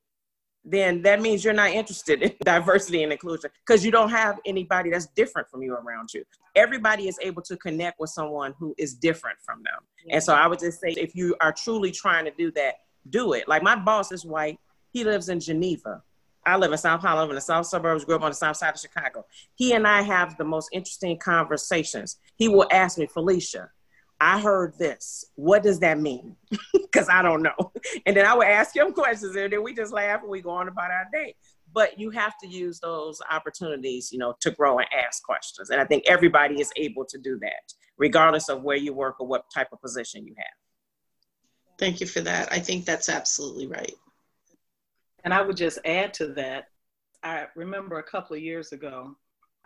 [0.64, 4.90] then that means you're not interested in diversity and inclusion because you don't have anybody
[4.90, 6.24] that's different from you around you.
[6.54, 9.80] Everybody is able to connect with someone who is different from them.
[10.10, 12.74] And so I would just say if you are truly trying to do that,
[13.08, 13.48] do it.
[13.48, 14.58] Like my boss is white.
[14.90, 16.02] He lives in Geneva.
[16.44, 18.74] I live in South Holland, in the south suburbs, grew up on the south side
[18.74, 19.24] of Chicago.
[19.54, 22.18] He and I have the most interesting conversations.
[22.36, 23.70] He will ask me, Felicia,
[24.20, 25.24] I heard this.
[25.34, 26.36] What does that mean?
[26.72, 27.72] Because I don't know.
[28.06, 30.50] And then I would ask him questions, and then we just laugh and we go
[30.50, 31.34] on about our day.
[31.72, 35.70] But you have to use those opportunities, you know, to grow and ask questions.
[35.70, 39.26] And I think everybody is able to do that, regardless of where you work or
[39.26, 41.76] what type of position you have.
[41.78, 42.52] Thank you for that.
[42.52, 43.94] I think that's absolutely right.
[45.24, 46.68] And I would just add to that.
[47.22, 49.16] I remember a couple of years ago,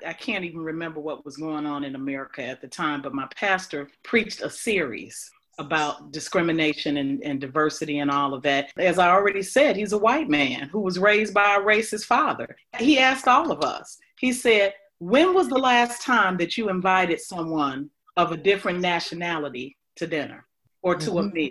[0.07, 3.27] I can't even remember what was going on in America at the time, but my
[3.35, 8.71] pastor preached a series about discrimination and, and, diversity and all of that.
[8.77, 12.57] As I already said, he's a white man who was raised by a racist father.
[12.79, 17.21] He asked all of us, he said, When was the last time that you invited
[17.21, 20.47] someone of a different nationality to dinner
[20.83, 21.31] or to mm-hmm.
[21.31, 21.51] a meal?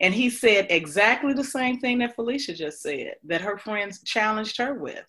[0.00, 4.56] And he said exactly the same thing that Felicia just said, that her friends challenged
[4.56, 5.04] her with.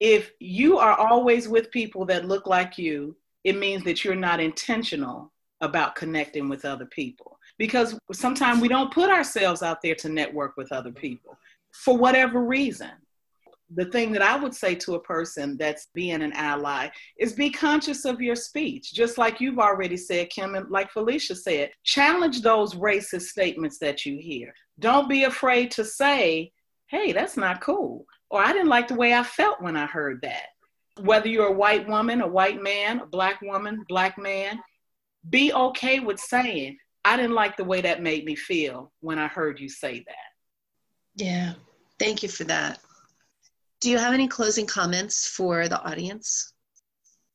[0.00, 4.40] If you are always with people that look like you, it means that you're not
[4.40, 7.31] intentional about connecting with other people.
[7.58, 11.38] Because sometimes we don't put ourselves out there to network with other people
[11.72, 12.90] for whatever reason
[13.74, 16.88] the thing that I would say to a person that's being an ally
[17.18, 18.92] is be conscious of your speech.
[18.92, 24.04] Just like you've already said, Kim, and like Felicia said, challenge those racist statements that
[24.04, 24.52] you hear.
[24.78, 26.52] Don't be afraid to say,
[26.88, 28.04] hey, that's not cool.
[28.30, 30.46] Or I didn't like the way I felt when I heard that.
[31.00, 34.60] Whether you're a white woman, a white man, a black woman, black man,
[35.30, 39.26] be okay with saying, I didn't like the way that made me feel when I
[39.26, 41.24] heard you say that.
[41.24, 41.54] Yeah,
[41.98, 42.78] thank you for that.
[43.80, 46.52] Do you have any closing comments for the audience?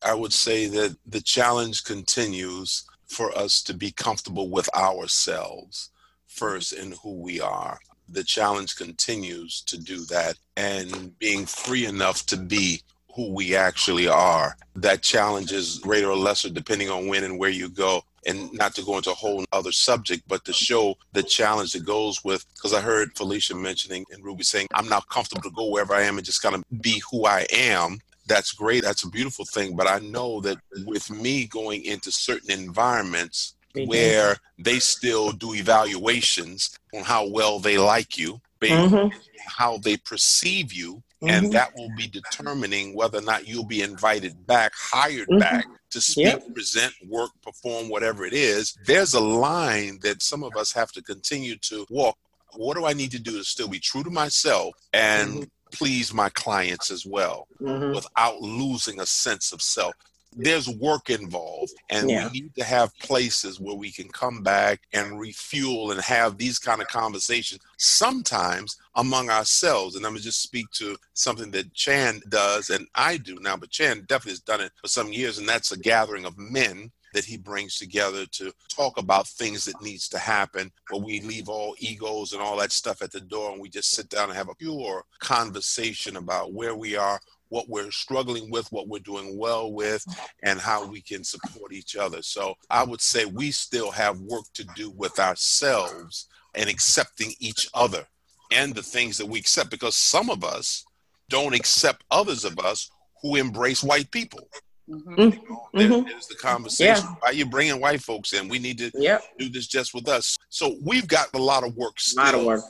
[0.02, 5.92] I would say that the challenge continues for us to be comfortable with ourselves
[6.28, 7.80] first in who we are.
[8.10, 12.82] The challenge continues to do that and being free enough to be
[13.14, 14.56] who we actually are.
[14.76, 18.76] That challenge is greater or lesser depending on when and where you go and not
[18.76, 22.46] to go into a whole other subject, but to show the challenge that goes with,
[22.54, 26.04] because I heard Felicia mentioning and Ruby saying, I'm not comfortable to go wherever I
[26.04, 28.00] am and just kind of be who I am.
[28.28, 28.84] That's great.
[28.84, 29.76] That's a beautiful thing.
[29.76, 33.56] But I know that with me going into certain environments
[33.86, 39.10] where they still do evaluations on how well they like you, mm-hmm.
[39.46, 41.34] how they perceive you, Mm-hmm.
[41.34, 45.40] and that will be determining whether or not you'll be invited back, hired mm-hmm.
[45.40, 46.54] back to speak, yep.
[46.54, 48.78] present, work, perform, whatever it is.
[48.86, 52.18] There's a line that some of us have to continue to walk.
[52.56, 55.44] What do I need to do to still be true to myself and mm-hmm.
[55.74, 57.96] please my clients as well mm-hmm.
[57.96, 59.96] without losing a sense of self?
[60.38, 62.28] There's work involved and yeah.
[62.28, 66.60] we need to have places where we can come back and refuel and have these
[66.60, 71.74] kind of conversations sometimes among ourselves and i'm going to just speak to something that
[71.74, 75.40] chan does and i do now but chan definitely has done it for some years
[75.40, 79.82] and that's a gathering of men that he brings together to talk about things that
[79.82, 83.52] needs to happen but we leave all egos and all that stuff at the door
[83.52, 87.20] and we just sit down and have a pure conversation about where we are
[87.50, 90.06] what we're struggling with, what we're doing well with,
[90.44, 92.22] and how we can support each other.
[92.22, 97.70] So I would say we still have work to do with ourselves and accepting each
[97.74, 98.06] other
[98.52, 100.86] and the things that we accept because some of us
[101.30, 102.90] don't accept others of us
[103.22, 104.48] who embrace white people.
[104.90, 105.20] Mm-hmm.
[105.20, 106.10] You know, mm-hmm.
[106.10, 107.04] There's the conversation.
[107.04, 107.16] Yeah.
[107.20, 108.48] Why are you bringing white folks in?
[108.48, 109.22] We need to yep.
[109.38, 110.38] do this just with us.
[110.50, 112.24] So we've got a lot of work still.
[112.24, 112.64] A lot of work.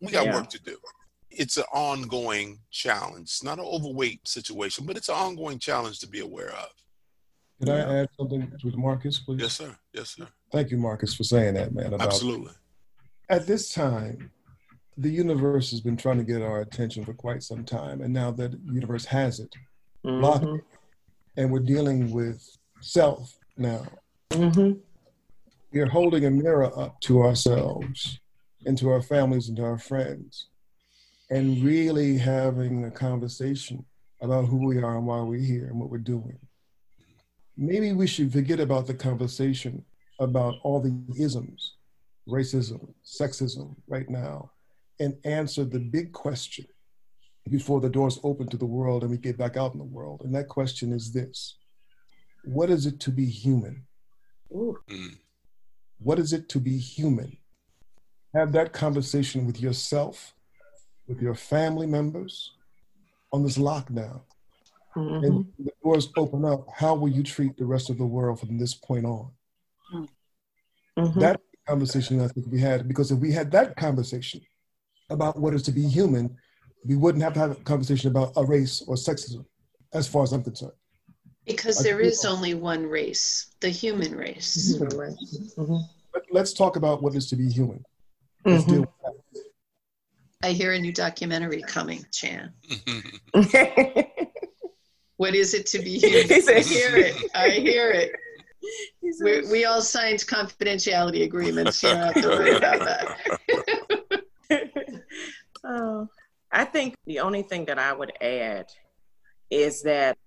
[0.00, 0.34] We got yeah.
[0.34, 0.76] work to do.
[1.36, 3.24] It's an ongoing challenge.
[3.24, 6.70] It's not an overweight situation, but it's an ongoing challenge to be aware of.
[7.60, 9.40] Can I add something with Marcus, please?
[9.40, 9.76] Yes, sir.
[9.92, 10.26] Yes, sir.
[10.50, 11.94] Thank you, Marcus, for saying that, man.
[11.94, 12.52] About Absolutely.
[13.28, 14.30] At this time,
[14.98, 18.30] the universe has been trying to get our attention for quite some time, and now
[18.32, 19.54] that the universe has it,
[20.04, 20.56] mm-hmm.
[21.36, 22.44] and we're dealing with
[22.80, 23.86] self now.
[24.30, 24.78] Mm-hmm.
[25.72, 28.20] We are holding a mirror up to ourselves
[28.66, 30.48] and to our families and to our friends,
[31.32, 33.84] and really having a conversation
[34.20, 36.38] about who we are and why we're here and what we're doing
[37.56, 39.84] maybe we should forget about the conversation
[40.20, 41.74] about all the isms,
[42.28, 44.50] racism, sexism right now,
[45.00, 46.66] and answer the big question
[47.50, 50.22] before the doors open to the world and we get back out in the world.
[50.24, 51.56] And that question is this
[52.44, 53.86] What is it to be human?
[54.52, 55.16] Mm.
[55.98, 57.36] What is it to be human?
[58.34, 60.34] Have that conversation with yourself,
[61.06, 62.52] with your family members
[63.32, 64.20] on this lockdown.
[64.96, 65.24] Mm-hmm.
[65.24, 68.58] And the doors open up, how will you treat the rest of the world from
[68.58, 69.30] this point on?
[70.98, 71.20] Mm-hmm.
[71.20, 74.42] That conversation I think we had, because if we had that conversation
[75.08, 76.36] about what is to be human,
[76.84, 79.46] we wouldn't have to have a conversation about a race or sexism,
[79.94, 80.72] as far as I'm concerned.
[81.46, 84.76] Because there is only one race, the human race.
[84.76, 85.54] Human race.
[85.56, 85.76] Mm-hmm.
[86.30, 87.84] Let's talk about what is to be human.
[88.44, 88.84] Mm-hmm.
[90.42, 92.52] I hear a new documentary coming, Chan.
[95.22, 96.32] What is it to be human?
[96.48, 97.30] I hear it.
[97.32, 98.10] I hear it.
[99.20, 101.80] We, we all signed confidentiality agreements.
[101.80, 104.22] You don't have to worry about that.
[105.64, 106.08] oh,
[106.50, 108.66] I think the only thing that I would add
[109.48, 110.18] is that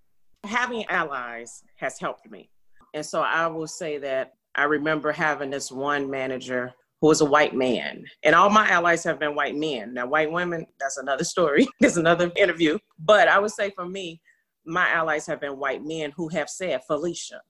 [0.45, 2.49] having allies has helped me.
[2.93, 7.25] And so I will say that I remember having this one manager who was a
[7.25, 8.05] white man.
[8.23, 9.93] And all my allies have been white men.
[9.93, 11.67] Now, white women, that's another story.
[11.79, 12.79] There's another interview.
[12.99, 14.21] But I would say for me,
[14.65, 17.41] my allies have been white men who have said, Felicia,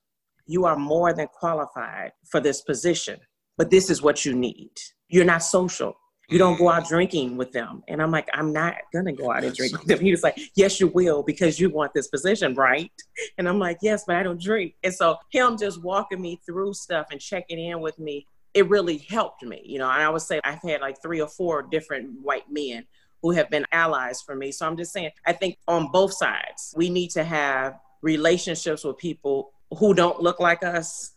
[0.47, 3.19] you are more than qualified for this position,
[3.57, 4.71] but this is what you need.
[5.07, 5.95] You're not social.
[6.29, 6.89] You don't go out mm.
[6.89, 7.83] drinking with them.
[7.87, 9.99] And I'm like, I'm not gonna go out and drink with them.
[10.05, 12.91] He was like, Yes, you will, because you want this position, right?
[13.37, 14.75] And I'm like, Yes, but I don't drink.
[14.83, 18.97] And so him just walking me through stuff and checking in with me, it really
[18.97, 19.61] helped me.
[19.65, 22.85] You know, I always say I've had like three or four different white men
[23.21, 24.51] who have been allies for me.
[24.51, 28.97] So I'm just saying, I think on both sides, we need to have relationships with
[28.97, 31.11] people who don't look like us.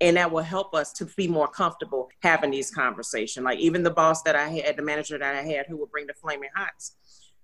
[0.00, 3.44] And that will help us to be more comfortable having these conversations.
[3.44, 6.08] Like even the boss that I had, the manager that I had who would bring
[6.08, 6.96] the flaming hots,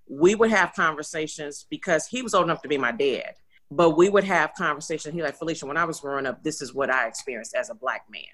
[0.08, 3.34] we would have conversations because he was old enough to be my dad.
[3.70, 5.14] But we would have conversations.
[5.14, 7.74] He like, Felicia, when I was growing up, this is what I experienced as a
[7.74, 8.24] black man.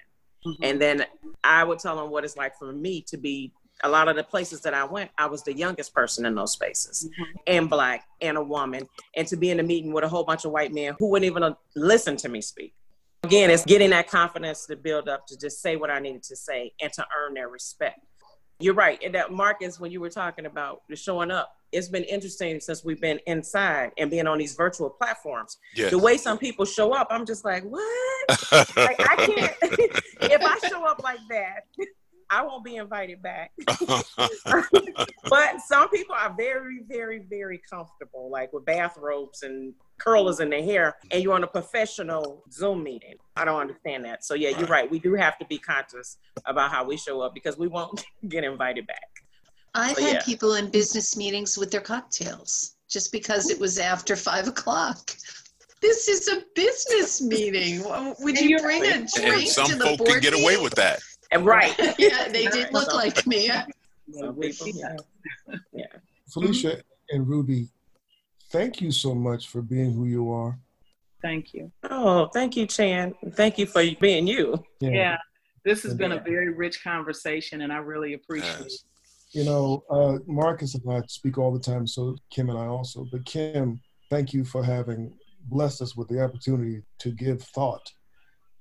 [0.45, 0.63] Mm-hmm.
[0.63, 1.05] And then
[1.43, 3.51] I would tell them what it's like for me to be
[3.83, 6.53] a lot of the places that I went, I was the youngest person in those
[6.53, 7.31] spaces, mm-hmm.
[7.47, 10.45] and black and a woman, and to be in a meeting with a whole bunch
[10.45, 12.73] of white men who wouldn't even uh, listen to me speak.
[13.23, 16.35] Again, it's getting that confidence to build up to just say what I needed to
[16.35, 17.99] say and to earn their respect.
[18.59, 19.01] You're right.
[19.03, 23.01] And that Marcus, when you were talking about showing up, it's been interesting since we've
[23.01, 25.57] been inside and being on these virtual platforms.
[25.75, 25.91] Yes.
[25.91, 28.29] The way some people show up, I'm just like, what?
[28.77, 29.53] like I can't.
[29.61, 31.65] if I show up like that,
[32.29, 33.51] I won't be invited back.
[35.29, 40.63] but some people are very, very, very comfortable, like with bathrobes and curlers in their
[40.63, 43.15] hair, and you're on a professional Zoom meeting.
[43.35, 44.23] I don't understand that.
[44.23, 44.89] So yeah, you're right.
[44.89, 48.43] We do have to be conscious about how we show up because we won't get
[48.43, 49.09] invited back.
[49.73, 50.21] I've had yeah.
[50.23, 55.11] people in business meetings with their cocktails just because it was after five o'clock.
[55.81, 57.83] This is a business meeting.
[58.19, 60.73] Would you bring a drink and some to the folk board can get away with
[60.75, 60.99] that.
[61.31, 61.75] And Right.
[61.99, 63.45] yeah, they did look like me.
[63.45, 63.65] yeah.
[66.31, 66.81] Felicia
[67.11, 67.67] and Ruby,
[68.55, 70.57] thank you so much for being who you are.
[71.21, 71.71] Thank you.
[71.89, 73.13] Oh, thank you, Chan.
[73.31, 74.63] Thank you for being you.
[74.79, 74.89] Yeah.
[74.91, 75.17] yeah.
[75.63, 78.73] This has been a very rich conversation, and I really appreciate it.
[79.31, 83.07] You know, uh, Marcus and I speak all the time, so Kim and I also.
[83.11, 87.91] But Kim, thank you for having blessed us with the opportunity to give thought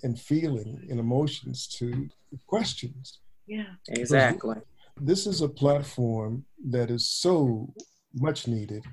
[0.02, 2.08] and feeling and emotions to
[2.46, 3.18] questions.
[3.46, 4.56] Yeah, exactly.
[5.00, 7.72] This is a platform that is so
[8.14, 8.84] much needed,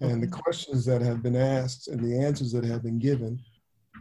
[0.00, 3.40] and the questions that have been asked and the answers that have been given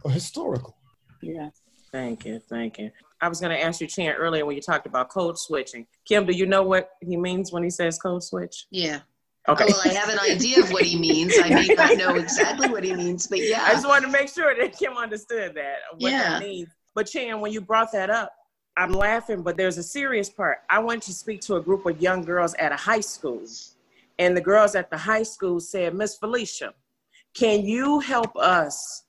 [0.04, 0.76] are historical.
[1.22, 1.50] Yeah.
[1.92, 2.40] Thank you.
[2.40, 2.92] Thank you.
[3.22, 5.88] I was going to ask you, Chan, earlier when you talked about code switching.
[6.06, 8.68] Kim, do you know what he means when he says code switch?
[8.70, 9.00] Yeah.
[9.48, 9.66] Okay.
[9.68, 11.34] Oh, well, I have an idea of what he means.
[11.42, 13.64] I may not know exactly what he means, but yeah.
[13.64, 16.32] I just wanted to make sure that Kim understood that, what yeah.
[16.32, 16.68] that means.
[16.96, 18.34] But Chan, when you brought that up,
[18.78, 20.58] I'm laughing, but there's a serious part.
[20.70, 23.42] I went to speak to a group of young girls at a high school,
[24.20, 26.74] and the girls at the high school said, Miss Felicia,
[27.34, 29.04] can you help us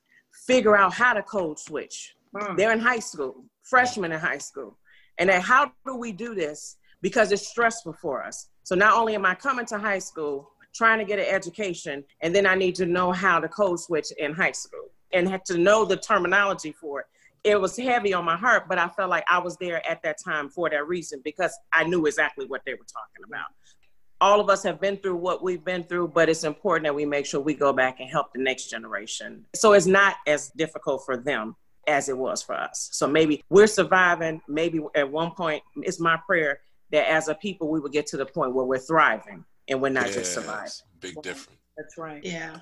[0.45, 2.15] figure out how to code switch?
[2.35, 2.55] Hmm.
[2.55, 4.77] They're in high school, freshmen in high school.
[5.17, 6.77] And then how do we do this?
[7.01, 8.49] Because it's stressful for us.
[8.63, 12.35] So not only am I coming to high school, trying to get an education, and
[12.35, 15.57] then I need to know how to code switch in high school and had to
[15.57, 17.05] know the terminology for it.
[17.43, 20.17] It was heavy on my heart, but I felt like I was there at that
[20.23, 23.47] time for that reason because I knew exactly what they were talking about.
[24.19, 27.05] All of us have been through what we've been through, but it's important that we
[27.05, 29.45] make sure we go back and help the next generation.
[29.55, 31.55] So it's not as difficult for them
[31.87, 32.89] as it was for us.
[32.91, 34.41] So maybe we're surviving.
[34.47, 36.61] Maybe at one point, it's my prayer
[36.91, 39.89] that as a people, we will get to the point where we're thriving and we're
[39.89, 40.71] not yes, just surviving.
[40.99, 41.59] Big difference.
[41.77, 42.23] That's right.
[42.23, 42.57] Yeah.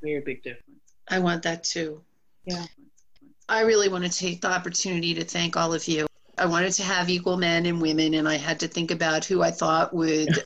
[0.00, 0.80] Very big difference.
[1.08, 2.00] I want that too.
[2.46, 2.66] Yeah.
[3.48, 6.06] I really want to take the opportunity to thank all of you.
[6.38, 9.42] I wanted to have equal men and women, and I had to think about who
[9.42, 10.44] I thought would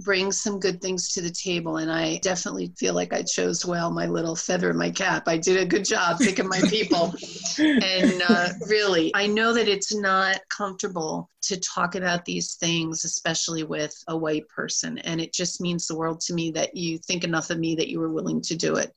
[0.00, 1.78] bring some good things to the table.
[1.78, 5.24] And I definitely feel like I chose well my little feather in my cap.
[5.26, 7.14] I did a good job picking my people.
[7.58, 13.64] and uh, really, I know that it's not comfortable to talk about these things, especially
[13.64, 14.98] with a white person.
[14.98, 17.88] And it just means the world to me that you think enough of me that
[17.88, 18.92] you were willing to do it.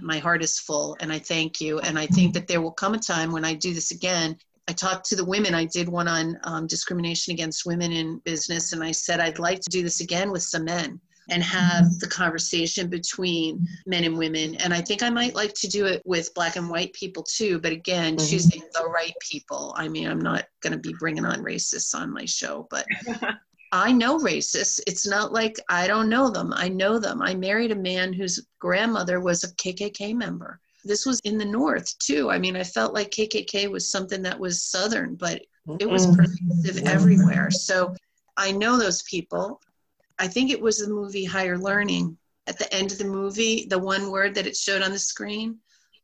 [0.00, 1.78] My heart is full, and I thank you.
[1.78, 4.36] And I think that there will come a time when I do this again
[4.68, 5.54] I talked to the women.
[5.54, 9.60] I did one on um, discrimination against women in business, and I said I'd like
[9.60, 11.00] to do this again with some men
[11.30, 14.54] and have the conversation between men and women.
[14.56, 17.58] And I think I might like to do it with black and white people too.
[17.58, 18.26] But again, mm-hmm.
[18.26, 19.74] choosing the right people.
[19.76, 22.86] I mean, I'm not going to be bringing on racists on my show, but
[23.72, 24.80] I know racists.
[24.86, 26.52] It's not like I don't know them.
[26.54, 27.22] I know them.
[27.22, 31.96] I married a man whose grandmother was a KKK member this was in the north
[31.98, 35.42] too i mean i felt like kkk was something that was southern but
[35.80, 36.16] it was mm-hmm.
[36.16, 37.94] pervasive everywhere so
[38.36, 39.60] i know those people
[40.18, 42.16] i think it was the movie higher learning
[42.46, 45.58] at the end of the movie the one word that it showed on the screen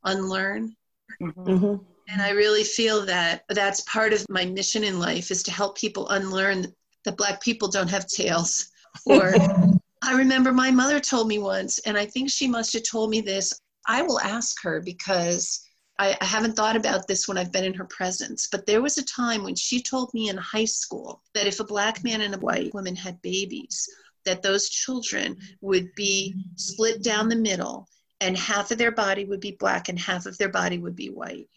[0.04, 0.74] unlearn
[1.20, 1.40] mm-hmm.
[1.40, 1.84] mm-hmm.
[2.08, 5.76] and i really feel that that's part of my mission in life is to help
[5.76, 6.66] people unlearn
[7.04, 8.70] that black people don't have tails
[9.06, 9.34] or
[10.02, 13.20] I remember my mother told me once, and I think she must have told me
[13.20, 13.52] this.
[13.90, 15.66] I will ask her because
[15.98, 18.98] I, I, haven't thought about this when I've been in her presence, but there was
[18.98, 22.32] a time when she told me in high school that if a black man and
[22.32, 23.88] a white woman had babies,
[24.24, 27.88] that those children would be split down the middle
[28.20, 31.08] and half of their body would be black and half of their body would be
[31.08, 31.48] white.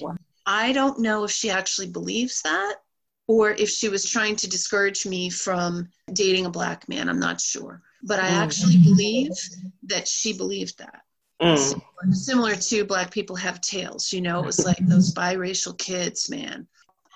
[0.00, 0.16] Wow.
[0.46, 2.76] I don't know if she actually believes that
[3.26, 7.10] or if she was trying to discourage me from dating a black man.
[7.10, 7.82] I'm not sure.
[8.02, 8.42] But I mm.
[8.44, 9.32] actually believe
[9.82, 11.02] that she believed that.
[11.42, 11.82] Mm.
[12.12, 16.66] Similar to Black People Have Tails, you know, it was like those biracial kids, man.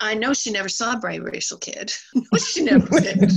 [0.01, 1.93] I know she never saw a biracial kid.
[2.39, 3.33] she never did.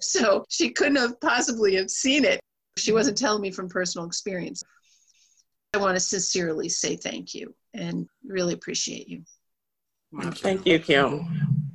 [0.00, 2.40] so she couldn't have possibly have seen it.
[2.78, 4.62] She wasn't telling me from personal experience.
[5.74, 9.22] I want to sincerely say thank you and really appreciate you.
[10.34, 11.26] Thank you, Kim.